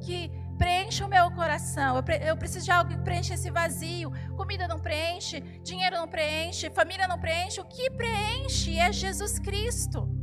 que 0.01 0.31
preencha 0.57 1.05
o 1.05 1.09
meu 1.09 1.31
coração. 1.31 1.95
Eu, 1.95 2.03
pre 2.03 2.17
eu, 2.23 2.37
preciso 2.37 2.65
de 2.65 2.71
algo 2.71 2.91
que 2.91 2.97
preencha 2.99 3.33
esse 3.33 3.49
vazio. 3.49 4.11
Comida 4.37 4.67
não 4.67 4.79
preenche, 4.79 5.41
dinheiro 5.63 5.97
não 5.97 6.07
preenche, 6.07 6.69
família 6.69 7.07
não 7.07 7.19
preenche. 7.19 7.59
O 7.59 7.65
que 7.65 7.89
preenche 7.89 8.77
é 8.77 8.91
Jesus 8.91 9.39
Cristo. 9.39 10.14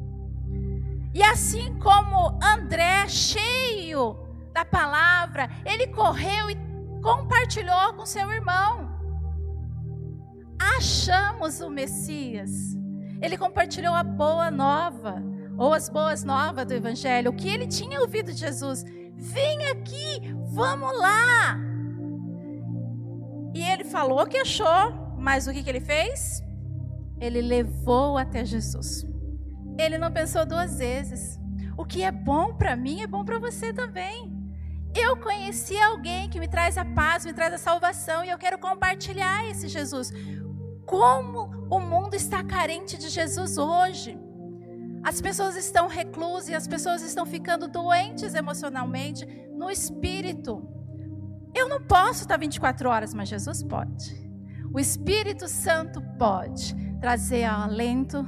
E 1.14 1.22
assim 1.22 1.78
como 1.78 2.38
André, 2.42 3.06
cheio 3.08 4.16
da 4.52 4.64
palavra, 4.64 5.50
ele 5.64 5.88
correu 5.88 6.50
e 6.50 6.56
compartilhou 7.02 7.94
com 7.94 8.06
seu 8.06 8.30
irmão. 8.30 8.90
Achamos 10.76 11.60
o 11.60 11.68
Messias. 11.68 12.50
Ele 13.20 13.36
compartilhou 13.36 13.94
a 13.94 14.02
boa 14.02 14.50
nova, 14.50 15.22
ou 15.58 15.74
as 15.74 15.88
boas 15.88 16.24
novas 16.24 16.66
do 16.66 16.74
Evangelho, 16.74 17.30
o 17.30 17.34
que 17.34 17.48
ele 17.48 17.66
tinha 17.66 18.00
ouvido 18.00 18.32
de 18.32 18.38
Jesus. 18.38 18.84
Vem 19.14 19.66
aqui, 19.66 20.34
vamos 20.46 20.98
lá. 20.98 21.58
E 23.54 23.62
ele 23.62 23.84
falou 23.84 24.26
que 24.26 24.38
achou, 24.38 25.14
mas 25.18 25.46
o 25.46 25.52
que, 25.52 25.62
que 25.62 25.68
ele 25.68 25.80
fez? 25.80 26.42
Ele 27.20 27.42
levou 27.42 28.16
até 28.16 28.44
Jesus. 28.44 29.11
Ele 29.78 29.98
não 29.98 30.12
pensou 30.12 30.44
duas 30.46 30.78
vezes. 30.78 31.38
O 31.76 31.84
que 31.84 32.02
é 32.02 32.10
bom 32.10 32.54
para 32.54 32.76
mim 32.76 33.02
é 33.02 33.06
bom 33.06 33.24
para 33.24 33.38
você 33.38 33.72
também. 33.72 34.32
Eu 34.94 35.16
conheci 35.16 35.76
alguém 35.78 36.28
que 36.28 36.38
me 36.38 36.46
traz 36.46 36.76
a 36.76 36.84
paz, 36.84 37.24
me 37.24 37.32
traz 37.32 37.54
a 37.54 37.58
salvação 37.58 38.24
e 38.24 38.30
eu 38.30 38.38
quero 38.38 38.58
compartilhar 38.58 39.48
esse 39.48 39.68
Jesus. 39.68 40.12
Como 40.84 41.66
o 41.70 41.80
mundo 41.80 42.14
está 42.14 42.44
carente 42.44 42.98
de 42.98 43.08
Jesus 43.08 43.56
hoje. 43.56 44.18
As 45.02 45.20
pessoas 45.20 45.56
estão 45.56 45.88
reclusas, 45.88 46.54
as 46.54 46.68
pessoas 46.68 47.02
estão 47.02 47.24
ficando 47.24 47.66
doentes 47.66 48.34
emocionalmente, 48.34 49.26
no 49.50 49.70
espírito. 49.70 50.68
Eu 51.54 51.68
não 51.68 51.82
posso 51.82 52.22
estar 52.22 52.38
24 52.38 52.88
horas, 52.88 53.12
mas 53.12 53.28
Jesus 53.28 53.62
pode. 53.62 54.22
O 54.72 54.80
Espírito 54.80 55.48
Santo 55.48 56.00
pode 56.18 56.74
trazer 56.98 57.44
alento, 57.44 58.26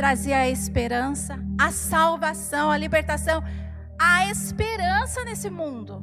trazer 0.00 0.32
a 0.32 0.48
esperança, 0.48 1.38
a 1.58 1.70
salvação, 1.70 2.70
a 2.70 2.78
libertação, 2.78 3.44
a 3.98 4.26
esperança 4.28 5.22
nesse 5.24 5.50
mundo. 5.50 6.02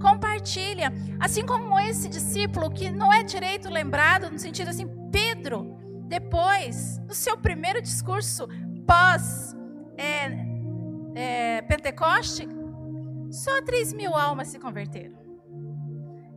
Compartilha, 0.00 0.92
assim 1.18 1.44
como 1.44 1.80
esse 1.80 2.08
discípulo 2.08 2.70
que 2.70 2.88
não 2.88 3.12
é 3.12 3.24
direito 3.24 3.68
lembrado 3.68 4.30
no 4.30 4.38
sentido 4.38 4.68
assim, 4.68 4.86
Pedro, 5.10 5.76
depois, 6.06 7.00
no 7.08 7.12
seu 7.12 7.36
primeiro 7.36 7.82
discurso, 7.82 8.46
pós 8.86 9.52
é, 9.98 10.46
é, 11.16 11.62
Pentecoste, 11.62 12.46
só 13.32 13.62
3 13.62 13.94
mil 13.94 14.14
almas 14.14 14.46
se 14.46 14.60
converteram. 14.60 15.18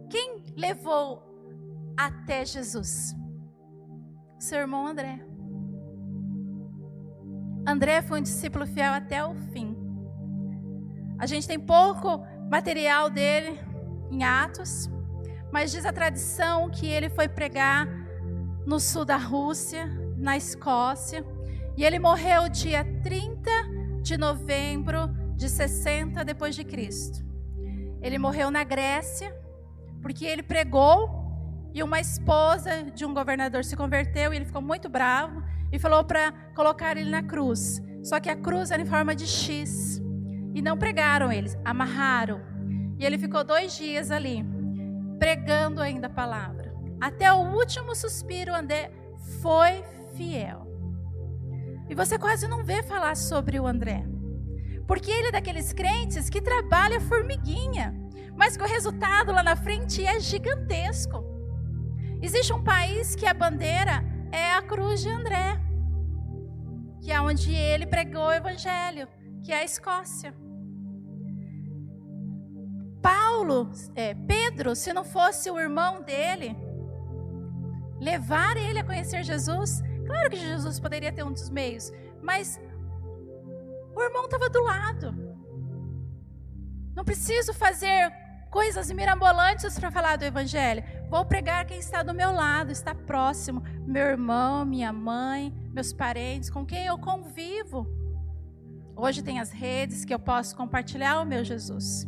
Quem 0.09 0.43
levou 0.57 1.93
até 1.95 2.43
Jesus? 2.43 3.15
Seu 4.39 4.62
irmão 4.62 4.88
André. 4.88 5.28
André 7.69 8.01
foi 8.01 8.19
um 8.19 8.23
discípulo 8.23 8.65
fiel 8.65 8.91
até 8.91 9.23
o 9.23 9.36
fim. 9.36 9.77
A 11.19 11.27
gente 11.27 11.47
tem 11.47 11.60
pouco 11.60 12.25
material 12.49 13.12
dele 13.12 13.60
em 14.10 14.23
Atos, 14.23 14.89
mas 15.51 15.71
diz 15.71 15.86
a 15.86 15.93
tradição 15.93 16.71
que 16.71 16.88
ele 16.88 17.10
foi 17.10 17.27
pregar 17.27 17.88
no 18.65 18.79
sul 18.79 19.05
da 19.05 19.17
Rússia, 19.17 19.86
na 20.17 20.36
Escócia, 20.36 21.23
e 21.77 21.86
ele 21.86 21.99
morreu 21.99 22.49
dia 22.49 22.84
30 23.03 23.51
de 24.01 24.17
novembro 24.17 25.08
de 25.36 25.47
60 25.47 26.25
depois 26.25 26.55
de 26.55 26.63
Cristo. 26.63 27.23
Ele 28.01 28.17
morreu 28.17 28.49
na 28.49 28.63
Grécia 28.63 29.32
porque 30.01 30.25
ele 30.25 30.41
pregou 30.41 31.08
e 31.71 31.84
uma 31.84 31.99
esposa 31.99 32.86
de 32.95 33.05
um 33.05 33.13
governador 33.13 33.63
se 33.63 33.75
converteu 33.75 34.34
e 34.34 34.38
ele 34.38 34.45
ficou 34.45 34.62
muito 34.62 34.89
bravo 34.89 35.43
e 35.71 35.79
falou 35.79 36.03
para 36.03 36.32
colocar 36.55 36.97
ele 36.97 37.10
na 37.10 37.23
cruz. 37.23 37.82
Só 38.03 38.19
que 38.19 38.29
a 38.29 38.36
cruz 38.36 38.71
era 38.71 38.82
em 38.82 38.86
forma 38.86 39.15
de 39.15 39.27
X 39.27 40.01
e 40.53 40.62
não 40.62 40.77
pregaram 40.77 41.32
eles, 41.32 41.58
amarraram. 41.63 42.41
E 42.97 43.05
ele 43.05 43.17
ficou 43.17 43.43
dois 43.43 43.77
dias 43.77 44.12
ali 44.12 44.45
pregando 45.19 45.82
ainda 45.82 46.08
a 46.08 46.10
palavra. 46.10 46.73
Até 46.99 47.32
o 47.32 47.53
último 47.53 47.93
suspiro, 47.93 48.55
André 48.55 48.91
foi 49.41 49.84
fiel. 50.15 50.65
E 51.89 51.95
você 51.95 52.17
quase 52.17 52.47
não 52.47 52.63
vê 52.63 52.82
falar 52.84 53.15
sobre 53.15 53.60
o 53.60 53.67
André. 53.67 54.05
Porque 54.88 55.12
ele 55.12 55.27
é 55.27 55.32
daqueles 55.32 55.73
crentes 55.73 56.29
que 56.29 56.41
trabalha 56.41 56.99
formiguinha, 57.01 57.93
mas 58.36 58.55
que 58.55 58.63
o 58.63 58.67
resultado 58.67 59.32
lá 59.32 59.43
na 59.43 59.55
frente 59.55 60.05
é 60.05 60.19
gigantesco. 60.19 61.23
Existe 62.21 62.53
um 62.53 62.63
país 62.63 63.15
que 63.15 63.25
a 63.25 63.34
bandeira 63.34 64.03
é 64.31 64.53
a 64.53 64.61
cruz 64.61 65.01
de 65.01 65.09
André, 65.09 65.59
que 67.01 67.11
é 67.11 67.21
onde 67.21 67.53
ele 67.53 67.85
pregou 67.85 68.27
o 68.27 68.33
evangelho, 68.33 69.07
que 69.43 69.51
é 69.51 69.59
a 69.59 69.63
Escócia. 69.63 70.33
Paulo, 73.01 73.71
é, 73.95 74.13
Pedro, 74.13 74.75
se 74.75 74.91
não 74.91 75.03
fosse 75.03 75.49
o 75.49 75.59
irmão 75.59 76.01
dele, 76.01 76.55
levar 77.99 78.57
ele 78.57 78.79
a 78.79 78.83
conhecer 78.83 79.23
Jesus, 79.23 79.81
Claro 80.09 80.27
que 80.27 80.37
Jesus 80.37 80.79
poderia 80.79 81.11
ter 81.11 81.23
um 81.23 81.31
dos 81.31 81.51
meios, 81.51 81.93
mas 82.19 82.59
o 83.95 84.01
irmão 84.01 84.25
estava 84.25 84.49
do 84.49 84.63
lado. 84.63 85.13
Não 86.95 87.05
preciso 87.05 87.53
fazer 87.53 88.11
coisas 88.49 88.89
mirabolantes 88.89 89.77
para 89.77 89.91
falar 89.91 90.15
do 90.15 90.25
Evangelho. 90.25 90.83
Vou 91.09 91.25
pregar 91.25 91.65
quem 91.65 91.79
está 91.79 92.03
do 92.03 92.13
meu 92.13 92.31
lado, 92.31 92.71
está 92.71 92.93
próximo. 92.93 93.63
Meu 93.85 94.05
irmão, 94.05 94.63
minha 94.63 94.93
mãe, 94.93 95.51
meus 95.73 95.91
parentes, 95.91 96.51
com 96.51 96.63
quem 96.63 96.85
eu 96.85 96.99
convivo. 96.99 97.87
Hoje 98.95 99.23
tem 99.23 99.39
as 99.39 99.51
redes 99.51 100.05
que 100.05 100.13
eu 100.13 100.19
posso 100.19 100.55
compartilhar 100.55 101.19
o 101.19 101.25
meu 101.25 101.43
Jesus. 101.43 102.07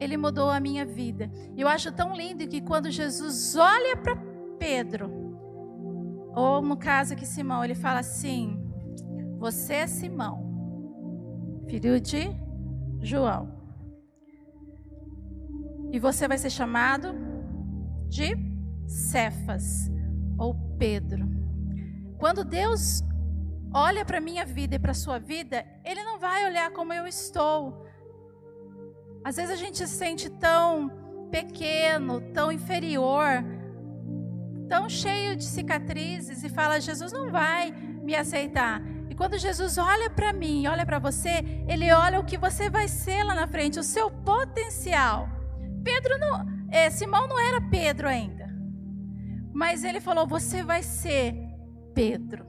Ele 0.00 0.16
mudou 0.16 0.50
a 0.50 0.58
minha 0.58 0.84
vida. 0.84 1.30
Eu 1.56 1.68
acho 1.68 1.92
tão 1.92 2.16
lindo 2.16 2.48
que 2.48 2.60
quando 2.60 2.90
Jesus 2.90 3.54
olha 3.54 3.96
para 3.96 4.16
Pedro, 4.58 5.08
ou 6.34 6.60
no 6.62 6.76
caso 6.76 7.12
aqui, 7.12 7.26
Simão, 7.26 7.64
ele 7.64 7.74
fala 7.76 8.00
assim: 8.00 8.58
Você 9.38 9.74
é 9.74 9.86
Simão, 9.86 11.62
filho 11.68 12.00
de 12.00 12.34
João. 13.02 13.59
E 15.92 15.98
você 15.98 16.28
vai 16.28 16.38
ser 16.38 16.50
chamado 16.50 17.14
de 18.08 18.34
Cefas 18.86 19.90
ou 20.38 20.54
Pedro. 20.78 21.28
Quando 22.18 22.44
Deus 22.44 23.02
olha 23.72 24.04
para 24.04 24.18
a 24.18 24.20
minha 24.20 24.44
vida 24.44 24.76
e 24.76 24.78
para 24.78 24.90
a 24.90 24.94
sua 24.94 25.18
vida, 25.18 25.64
Ele 25.84 26.02
não 26.04 26.18
vai 26.18 26.46
olhar 26.46 26.70
como 26.70 26.92
eu 26.92 27.06
estou. 27.06 27.86
Às 29.24 29.36
vezes 29.36 29.50
a 29.50 29.56
gente 29.56 29.78
se 29.78 29.88
sente 29.88 30.30
tão 30.30 30.90
pequeno, 31.30 32.20
tão 32.32 32.50
inferior, 32.50 33.44
tão 34.68 34.88
cheio 34.88 35.36
de 35.36 35.44
cicatrizes 35.44 36.42
e 36.42 36.48
fala: 36.48 36.80
Jesus 36.80 37.12
não 37.12 37.30
vai 37.30 37.72
me 37.72 38.14
aceitar. 38.14 38.82
E 39.08 39.14
quando 39.14 39.38
Jesus 39.38 39.76
olha 39.78 40.08
para 40.08 40.32
mim, 40.32 40.66
olha 40.66 40.86
para 40.86 40.98
você, 40.98 41.42
ele 41.68 41.92
olha 41.92 42.20
o 42.20 42.24
que 42.24 42.38
você 42.38 42.70
vai 42.70 42.88
ser 42.88 43.24
lá 43.24 43.34
na 43.34 43.46
frente, 43.46 43.78
o 43.78 43.82
seu 43.82 44.10
potencial. 44.10 45.39
Pedro 45.82 46.18
não, 46.18 46.46
é, 46.70 46.90
Simão 46.90 47.26
não 47.26 47.38
era 47.38 47.60
Pedro 47.60 48.08
ainda, 48.08 48.48
mas 49.52 49.84
ele 49.84 50.00
falou: 50.00 50.26
você 50.26 50.62
vai 50.62 50.82
ser 50.82 51.34
Pedro. 51.94 52.48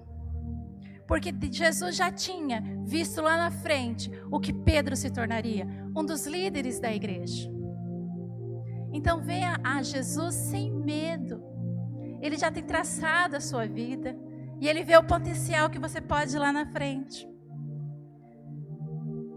Porque 1.08 1.34
Jesus 1.52 1.98
já 1.98 2.10
tinha 2.10 2.64
visto 2.86 3.22
lá 3.22 3.36
na 3.36 3.52
frente 3.52 4.10
o 4.32 4.40
que 4.40 4.54
Pedro 4.54 4.96
se 4.96 5.10
tornaria, 5.10 5.68
um 5.96 6.06
dos 6.06 6.26
líderes 6.26 6.80
da 6.80 6.94
igreja. 6.94 7.52
Então 8.94 9.22
venha 9.22 9.60
a 9.64 9.82
Jesus 9.82 10.36
sem 10.36 10.72
medo. 10.72 11.44
Ele 12.22 12.38
já 12.38 12.52
tem 12.52 12.64
traçado 12.64 13.36
a 13.36 13.42
sua 13.42 13.66
vida. 13.66 14.16
E 14.60 14.68
ele 14.68 14.84
vê 14.84 14.96
o 14.96 15.04
potencial 15.04 15.70
que 15.70 15.80
você 15.80 16.00
pode 16.00 16.36
ir 16.36 16.40
lá 16.40 16.54
na 16.54 16.66
frente. 16.68 17.28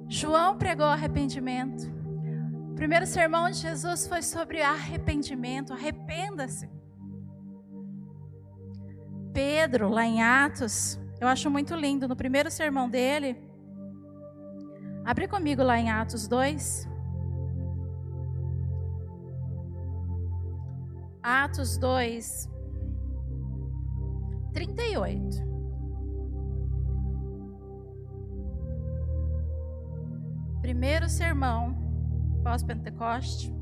João 0.08 0.58
pregou 0.58 0.86
arrependimento. 0.86 1.93
O 2.74 2.76
primeiro 2.76 3.06
sermão 3.06 3.48
de 3.48 3.58
Jesus 3.58 4.08
foi 4.08 4.20
sobre 4.20 4.60
arrependimento. 4.60 5.72
Arrependa-se. 5.72 6.68
Pedro, 9.32 9.88
lá 9.88 10.04
em 10.04 10.20
Atos, 10.20 10.98
eu 11.20 11.28
acho 11.28 11.48
muito 11.48 11.72
lindo, 11.76 12.08
no 12.08 12.16
primeiro 12.16 12.50
sermão 12.50 12.90
dele. 12.90 13.40
Abre 15.04 15.28
comigo 15.28 15.62
lá 15.62 15.78
em 15.78 15.88
Atos 15.88 16.26
2. 16.26 16.88
Atos 21.22 21.78
2, 21.78 22.50
38. 24.52 25.44
Primeiro 30.60 31.08
sermão 31.08 31.83
pós-Pentecoste. 32.44 33.52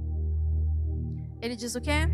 Ele 1.41 1.57
diz 1.57 1.75
o 1.75 1.81
quê? 1.81 2.09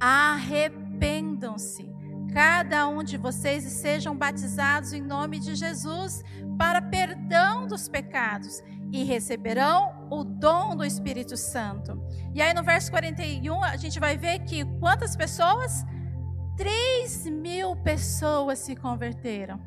Arrependam-se, 0.00 1.88
cada 2.32 2.86
um 2.88 3.02
de 3.02 3.16
vocês, 3.16 3.64
e 3.64 3.70
sejam 3.70 4.16
batizados 4.16 4.92
em 4.92 5.00
nome 5.00 5.38
de 5.38 5.54
Jesus 5.54 6.22
para 6.58 6.82
perdão 6.82 7.66
dos 7.66 7.88
pecados, 7.88 8.62
e 8.92 9.02
receberão 9.04 10.08
o 10.10 10.22
dom 10.22 10.76
do 10.76 10.84
Espírito 10.84 11.36
Santo. 11.36 12.00
E 12.34 12.42
aí 12.42 12.52
no 12.52 12.62
verso 12.62 12.90
41 12.90 13.64
a 13.64 13.76
gente 13.76 13.98
vai 13.98 14.16
ver 14.16 14.40
que 14.40 14.64
quantas 14.78 15.16
pessoas? 15.16 15.84
3 16.56 17.26
mil 17.30 17.74
pessoas 17.76 18.60
se 18.60 18.76
converteram. 18.76 19.58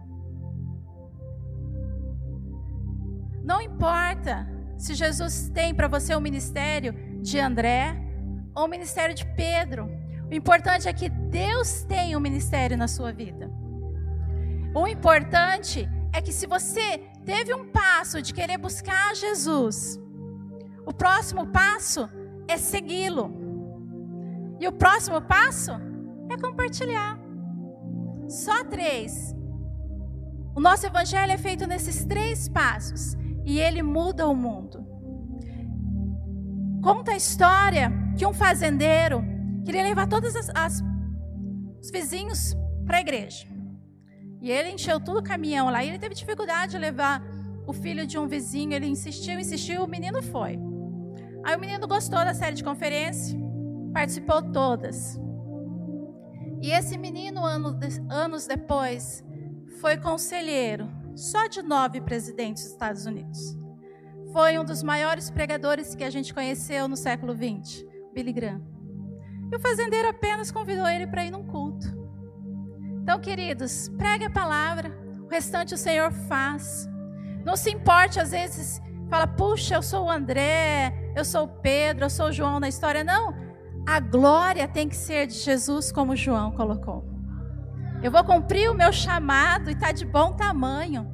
Não 3.43 3.61
importa 3.61 4.56
se 4.77 4.93
Jesus 4.93 5.49
tem 5.53 5.73
para 5.73 5.87
você 5.87 6.15
o 6.15 6.21
ministério 6.21 6.93
de 7.21 7.39
André 7.39 7.95
ou 8.53 8.65
o 8.65 8.67
ministério 8.67 9.15
de 9.15 9.25
Pedro. 9.25 9.89
O 10.29 10.33
importante 10.33 10.87
é 10.87 10.93
que 10.93 11.09
Deus 11.09 11.83
tem 11.83 12.15
um 12.15 12.19
ministério 12.19 12.77
na 12.77 12.87
sua 12.87 13.11
vida. 13.11 13.49
O 14.73 14.87
importante 14.87 15.87
é 16.13 16.21
que 16.21 16.31
se 16.31 16.45
você 16.45 16.99
teve 17.25 17.53
um 17.53 17.71
passo 17.71 18.21
de 18.21 18.33
querer 18.33 18.57
buscar 18.57 19.15
Jesus, 19.15 19.99
o 20.85 20.93
próximo 20.93 21.47
passo 21.47 22.09
é 22.47 22.57
segui-lo. 22.57 23.33
E 24.59 24.67
o 24.67 24.71
próximo 24.71 25.21
passo 25.21 25.71
é 26.29 26.37
compartilhar. 26.37 27.17
Só 28.27 28.63
três. 28.63 29.35
O 30.55 30.59
nosso 30.59 30.85
evangelho 30.85 31.31
é 31.31 31.37
feito 31.37 31.67
nesses 31.67 32.05
três 32.05 32.49
passos 32.49 33.15
e 33.47 33.61
ele 33.61 33.81
muda 33.81 34.27
o 34.27 34.35
mundo. 34.35 34.85
Conta 36.83 37.13
a 37.13 37.15
história 37.15 37.89
que 38.17 38.25
um 38.25 38.33
fazendeiro 38.33 39.23
queria 39.63 39.83
levar 39.83 40.05
todos 40.05 40.35
as, 40.35 40.49
as, 40.53 40.83
os 41.81 41.89
vizinhos 41.89 42.53
para 42.85 42.97
a 42.97 42.99
igreja. 42.99 43.47
E 44.41 44.51
ele 44.51 44.71
encheu 44.71 44.99
todo 44.99 45.19
o 45.19 45.23
caminhão 45.23 45.69
lá. 45.69 45.81
E 45.81 45.87
ele 45.87 45.97
teve 45.97 46.13
dificuldade 46.13 46.73
de 46.73 46.77
levar 46.77 47.23
o 47.65 47.71
filho 47.71 48.05
de 48.05 48.19
um 48.19 48.27
vizinho. 48.27 48.73
Ele 48.73 48.85
insistiu, 48.85 49.39
insistiu, 49.39 49.81
o 49.81 49.87
menino 49.87 50.21
foi. 50.21 50.59
Aí 51.45 51.55
o 51.55 51.59
menino 51.59 51.87
gostou 51.87 52.19
da 52.19 52.33
série 52.33 52.55
de 52.57 52.65
conferência, 52.65 53.39
participou 53.93 54.41
todas. 54.51 55.17
E 56.61 56.69
esse 56.69 56.97
menino, 56.97 57.41
anos 57.45 58.45
depois, 58.45 59.23
foi 59.79 59.95
conselheiro 59.95 60.86
só 61.17 61.47
de 61.47 61.61
nove 61.61 61.99
presidentes 61.99 62.63
dos 62.63 62.71
Estados 62.73 63.05
Unidos. 63.05 63.57
Foi 64.31 64.57
um 64.59 64.63
dos 64.63 64.83
maiores 64.83 65.29
pregadores 65.31 65.95
que 65.95 66.03
a 66.03 66.09
gente 66.09 66.33
conheceu 66.33 66.87
no 66.87 66.95
século 66.95 67.33
XX, 67.33 67.83
Billy 68.13 68.31
Graham. 68.31 68.61
E 69.51 69.55
o 69.55 69.59
fazendeiro 69.59 70.09
apenas 70.09 70.51
convidou 70.51 70.87
ele 70.87 71.07
para 71.07 71.25
ir 71.25 71.31
num 71.31 71.43
culto. 71.43 71.87
Então, 73.01 73.19
queridos, 73.19 73.89
pregue 73.97 74.25
a 74.25 74.29
palavra, 74.29 74.91
o 75.23 75.27
restante 75.27 75.73
o 75.73 75.77
Senhor 75.77 76.11
faz. 76.11 76.87
Não 77.43 77.55
se 77.55 77.71
importe, 77.71 78.19
às 78.19 78.31
vezes, 78.31 78.81
fala, 79.09 79.25
puxa, 79.25 79.75
eu 79.75 79.81
sou 79.81 80.05
o 80.05 80.11
André, 80.11 80.93
eu 81.15 81.25
sou 81.25 81.45
o 81.45 81.47
Pedro, 81.47 82.05
eu 82.05 82.09
sou 82.09 82.27
o 82.27 82.31
João 82.31 82.59
na 82.59 82.67
história. 82.67 83.03
Não, 83.03 83.33
a 83.87 83.99
glória 83.99 84.67
tem 84.67 84.87
que 84.87 84.95
ser 84.95 85.25
de 85.25 85.35
Jesus, 85.35 85.91
como 85.91 86.15
João 86.15 86.51
colocou. 86.51 87.16
Eu 88.01 88.11
vou 88.11 88.23
cumprir 88.23 88.69
o 88.69 88.75
meu 88.75 88.93
chamado 88.93 89.69
e 89.69 89.73
está 89.73 89.91
de 89.91 90.05
bom 90.05 90.33
tamanho. 90.33 91.11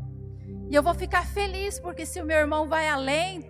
E 0.70 0.76
eu 0.76 0.84
vou 0.84 0.94
ficar 0.94 1.26
feliz, 1.26 1.80
porque 1.80 2.06
se 2.06 2.22
o 2.22 2.26
meu 2.26 2.38
irmão 2.38 2.68
vai 2.68 2.90
além, 2.90 3.50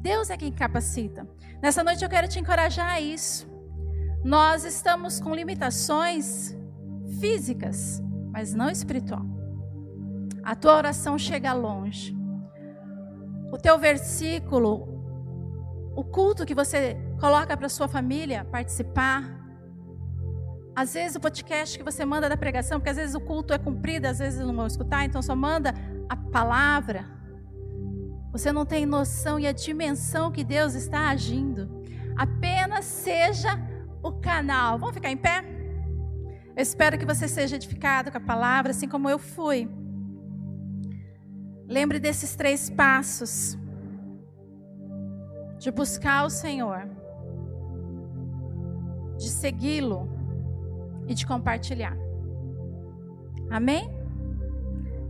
Deus 0.00 0.30
é 0.30 0.36
quem 0.36 0.52
capacita. 0.52 1.26
Nessa 1.60 1.82
noite 1.82 2.04
eu 2.04 2.08
quero 2.08 2.28
te 2.28 2.38
encorajar 2.38 2.90
a 2.90 3.00
isso. 3.00 3.48
Nós 4.22 4.64
estamos 4.64 5.18
com 5.20 5.34
limitações 5.34 6.56
físicas, 7.18 8.00
mas 8.30 8.54
não 8.54 8.70
espiritual. 8.70 9.24
A 10.44 10.54
tua 10.54 10.76
oração 10.76 11.18
chega 11.18 11.52
longe. 11.52 12.16
O 13.52 13.58
teu 13.58 13.78
versículo, 13.78 14.96
o 15.96 16.04
culto 16.04 16.46
que 16.46 16.54
você 16.54 16.96
coloca 17.18 17.56
para 17.56 17.68
sua 17.68 17.88
família 17.88 18.44
participar. 18.44 19.45
Às 20.76 20.92
vezes 20.92 21.16
o 21.16 21.20
podcast 21.20 21.78
que 21.78 21.82
você 21.82 22.04
manda 22.04 22.28
da 22.28 22.36
pregação, 22.36 22.78
porque 22.78 22.90
às 22.90 22.98
vezes 22.98 23.14
o 23.14 23.20
culto 23.20 23.54
é 23.54 23.58
cumprido, 23.58 24.06
às 24.06 24.18
vezes 24.18 24.38
não 24.38 24.54
vão 24.54 24.66
escutar, 24.66 25.06
então 25.06 25.22
só 25.22 25.34
manda 25.34 25.72
a 26.06 26.14
palavra. 26.14 27.06
Você 28.30 28.52
não 28.52 28.66
tem 28.66 28.84
noção 28.84 29.40
e 29.40 29.46
a 29.46 29.52
dimensão 29.52 30.30
que 30.30 30.44
Deus 30.44 30.74
está 30.74 31.08
agindo. 31.08 31.82
Apenas 32.14 32.84
seja 32.84 33.58
o 34.02 34.12
canal. 34.12 34.78
Vamos 34.78 34.94
ficar 34.94 35.10
em 35.10 35.16
pé? 35.16 35.42
Eu 36.54 36.62
espero 36.62 36.98
que 36.98 37.06
você 37.06 37.26
seja 37.26 37.56
edificado 37.56 38.10
com 38.10 38.18
a 38.18 38.20
palavra, 38.20 38.72
assim 38.72 38.86
como 38.86 39.08
eu 39.08 39.18
fui. 39.18 39.66
Lembre 41.66 41.98
desses 41.98 42.36
três 42.36 42.68
passos 42.68 43.56
de 45.58 45.70
buscar 45.70 46.26
o 46.26 46.30
Senhor 46.30 46.86
de 49.16 49.30
segui-lo 49.30 50.15
e 51.06 51.14
de 51.14 51.26
compartilhar. 51.26 51.96
Amém? 53.50 53.88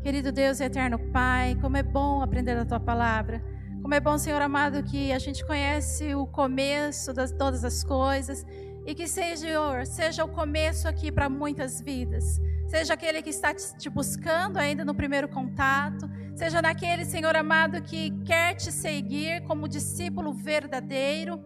Querido 0.02 0.30
Deus 0.30 0.60
e 0.60 0.64
eterno 0.64 0.98
Pai, 1.10 1.56
como 1.60 1.76
é 1.76 1.82
bom 1.82 2.22
aprender 2.22 2.56
a 2.56 2.64
tua 2.64 2.78
palavra. 2.78 3.42
Como 3.82 3.94
é 3.94 4.00
bom, 4.00 4.18
Senhor 4.18 4.40
amado, 4.42 4.82
que 4.82 5.12
a 5.12 5.18
gente 5.18 5.44
conhece 5.46 6.14
o 6.14 6.26
começo 6.26 7.12
de 7.12 7.32
todas 7.34 7.64
as 7.64 7.84
coisas 7.84 8.44
e 8.84 8.94
que 8.94 9.06
seja, 9.08 9.84
seja 9.84 10.24
o 10.24 10.28
começo 10.28 10.88
aqui 10.88 11.10
para 11.10 11.28
muitas 11.28 11.80
vidas. 11.80 12.40
Seja 12.66 12.94
aquele 12.94 13.22
que 13.22 13.30
está 13.30 13.54
te 13.54 13.88
buscando 13.88 14.58
ainda 14.58 14.84
no 14.84 14.94
primeiro 14.94 15.28
contato, 15.28 16.10
seja 16.34 16.60
naquele, 16.60 17.04
Senhor 17.04 17.34
amado, 17.36 17.80
que 17.80 18.10
quer 18.24 18.54
te 18.54 18.72
seguir 18.72 19.42
como 19.42 19.68
discípulo 19.68 20.32
verdadeiro, 20.32 21.38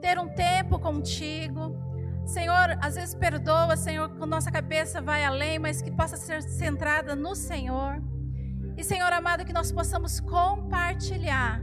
ter 0.00 0.18
um 0.18 0.28
tempo 0.28 0.78
contigo. 0.78 1.77
Senhor, 2.28 2.78
às 2.82 2.94
vezes 2.94 3.14
perdoa, 3.14 3.74
Senhor, 3.74 4.10
que 4.10 4.26
nossa 4.26 4.50
cabeça 4.52 5.00
vai 5.00 5.24
além, 5.24 5.58
mas 5.58 5.80
que 5.80 5.90
possa 5.90 6.14
ser 6.14 6.42
centrada 6.42 7.16
no 7.16 7.34
Senhor. 7.34 8.02
E, 8.76 8.84
Senhor 8.84 9.10
amado, 9.14 9.46
que 9.46 9.52
nós 9.52 9.72
possamos 9.72 10.20
compartilhar 10.20 11.58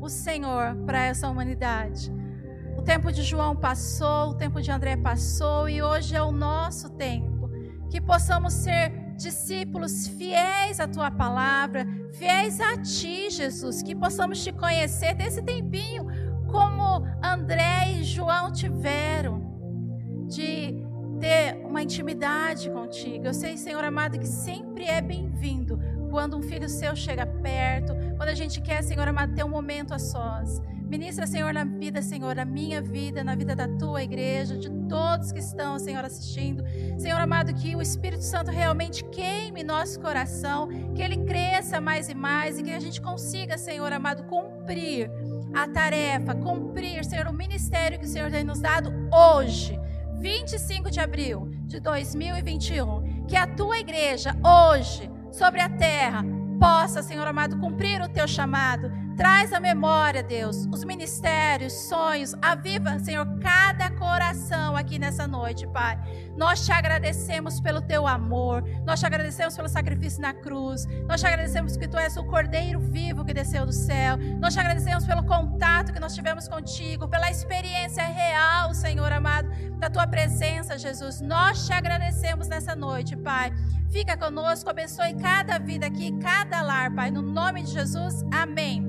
o 0.00 0.08
Senhor 0.08 0.76
para 0.86 1.00
essa 1.04 1.28
humanidade. 1.28 2.12
O 2.78 2.82
tempo 2.82 3.10
de 3.10 3.24
João 3.24 3.56
passou, 3.56 4.30
o 4.30 4.34
tempo 4.34 4.62
de 4.62 4.70
André 4.70 4.96
passou 4.96 5.68
e 5.68 5.82
hoje 5.82 6.14
é 6.14 6.22
o 6.22 6.30
nosso 6.30 6.90
tempo. 6.90 7.34
que 7.90 8.00
possamos 8.00 8.52
ser 8.54 8.90
discípulos 9.16 10.08
fiéis 10.08 10.80
à 10.80 10.88
tua 10.88 11.12
palavra, 11.12 11.86
fiéis 12.12 12.60
a 12.60 12.76
ti, 12.76 13.30
Jesus, 13.30 13.82
que 13.82 13.94
possamos 13.94 14.42
te 14.42 14.50
conhecer 14.50 15.14
desse 15.14 15.40
tempinho, 15.42 16.04
como 16.50 17.04
André 17.22 17.92
e 17.92 18.02
João 18.02 18.50
tiveram, 18.50 19.53
de 20.26 20.84
ter 21.20 21.56
uma 21.64 21.82
intimidade 21.82 22.70
contigo. 22.70 23.26
Eu 23.26 23.34
sei, 23.34 23.56
Senhor 23.56 23.82
amado, 23.84 24.18
que 24.18 24.26
sempre 24.26 24.84
é 24.84 25.00
bem-vindo 25.00 25.78
quando 26.10 26.36
um 26.36 26.42
filho 26.42 26.68
seu 26.68 26.94
chega 26.94 27.26
perto, 27.26 27.94
quando 28.16 28.28
a 28.28 28.34
gente 28.34 28.60
quer, 28.60 28.82
Senhor 28.82 29.06
amado, 29.08 29.34
ter 29.34 29.44
um 29.44 29.48
momento 29.48 29.92
a 29.92 29.98
sós. 29.98 30.60
Ministra, 30.86 31.26
Senhor, 31.26 31.52
na 31.52 31.64
vida, 31.64 32.02
Senhor, 32.02 32.36
na 32.36 32.44
minha 32.44 32.80
vida, 32.80 33.24
na 33.24 33.34
vida 33.34 33.56
da 33.56 33.66
tua 33.66 34.02
igreja, 34.02 34.56
de 34.56 34.70
todos 34.86 35.32
que 35.32 35.40
estão, 35.40 35.78
Senhor, 35.78 36.04
assistindo. 36.04 36.62
Senhor 36.98 37.18
amado, 37.18 37.52
que 37.54 37.74
o 37.74 37.82
Espírito 37.82 38.22
Santo 38.22 38.50
realmente 38.50 39.02
queime 39.06 39.64
nosso 39.64 39.98
coração, 39.98 40.68
que 40.94 41.02
ele 41.02 41.24
cresça 41.24 41.80
mais 41.80 42.08
e 42.08 42.14
mais 42.14 42.58
e 42.58 42.62
que 42.62 42.70
a 42.70 42.78
gente 42.78 43.00
consiga, 43.00 43.58
Senhor 43.58 43.92
amado, 43.92 44.24
cumprir 44.24 45.10
a 45.54 45.66
tarefa, 45.66 46.34
cumprir, 46.34 47.04
Senhor, 47.04 47.26
o 47.26 47.32
ministério 47.32 47.98
que 47.98 48.04
o 48.04 48.08
Senhor 48.08 48.30
tem 48.30 48.44
nos 48.44 48.60
dado 48.60 48.92
hoje. 49.12 49.80
25 50.24 50.90
de 50.90 51.00
abril 51.00 51.50
de 51.66 51.78
2021, 51.78 53.26
que 53.28 53.36
a 53.36 53.46
tua 53.46 53.78
igreja 53.78 54.34
hoje, 54.42 55.10
sobre 55.30 55.60
a 55.60 55.68
terra, 55.68 56.24
possa, 56.58 57.02
Senhor 57.02 57.26
amado, 57.26 57.58
cumprir 57.58 58.00
o 58.00 58.08
teu 58.08 58.26
chamado. 58.26 58.90
Traz 59.16 59.52
a 59.52 59.60
memória, 59.60 60.24
Deus, 60.24 60.66
os 60.72 60.82
ministérios, 60.84 61.72
sonhos, 61.72 62.34
aviva, 62.42 62.98
Senhor, 62.98 63.24
cada 63.38 63.88
coração 63.90 64.76
aqui 64.76 64.98
nessa 64.98 65.24
noite, 65.26 65.68
Pai. 65.68 65.96
Nós 66.36 66.66
te 66.66 66.72
agradecemos 66.72 67.60
pelo 67.60 67.80
teu 67.80 68.08
amor, 68.08 68.64
nós 68.84 68.98
te 68.98 69.06
agradecemos 69.06 69.54
pelo 69.54 69.68
sacrifício 69.68 70.20
na 70.20 70.34
cruz, 70.34 70.84
nós 71.06 71.20
te 71.20 71.28
agradecemos 71.28 71.76
que 71.76 71.86
tu 71.86 71.96
és 71.96 72.16
o 72.16 72.24
Cordeiro 72.24 72.80
vivo 72.80 73.24
que 73.24 73.32
desceu 73.32 73.64
do 73.64 73.72
céu, 73.72 74.16
nós 74.40 74.52
te 74.52 74.58
agradecemos 74.58 75.06
pelo 75.06 75.24
contato 75.24 75.92
que 75.92 76.00
nós 76.00 76.12
tivemos 76.12 76.48
contigo, 76.48 77.06
pela 77.06 77.30
experiência 77.30 78.02
real, 78.02 78.74
Senhor 78.74 79.12
amado, 79.12 79.48
da 79.78 79.88
tua 79.88 80.08
presença, 80.08 80.76
Jesus. 80.76 81.20
Nós 81.20 81.66
te 81.66 81.72
agradecemos 81.72 82.48
nessa 82.48 82.74
noite, 82.74 83.16
Pai. 83.16 83.52
Fica 83.90 84.16
conosco, 84.16 84.68
abençoe 84.68 85.14
cada 85.14 85.56
vida 85.56 85.86
aqui, 85.86 86.10
cada 86.18 86.60
lar, 86.62 86.92
Pai. 86.92 87.12
No 87.12 87.22
nome 87.22 87.62
de 87.62 87.70
Jesus, 87.70 88.24
amém. 88.32 88.82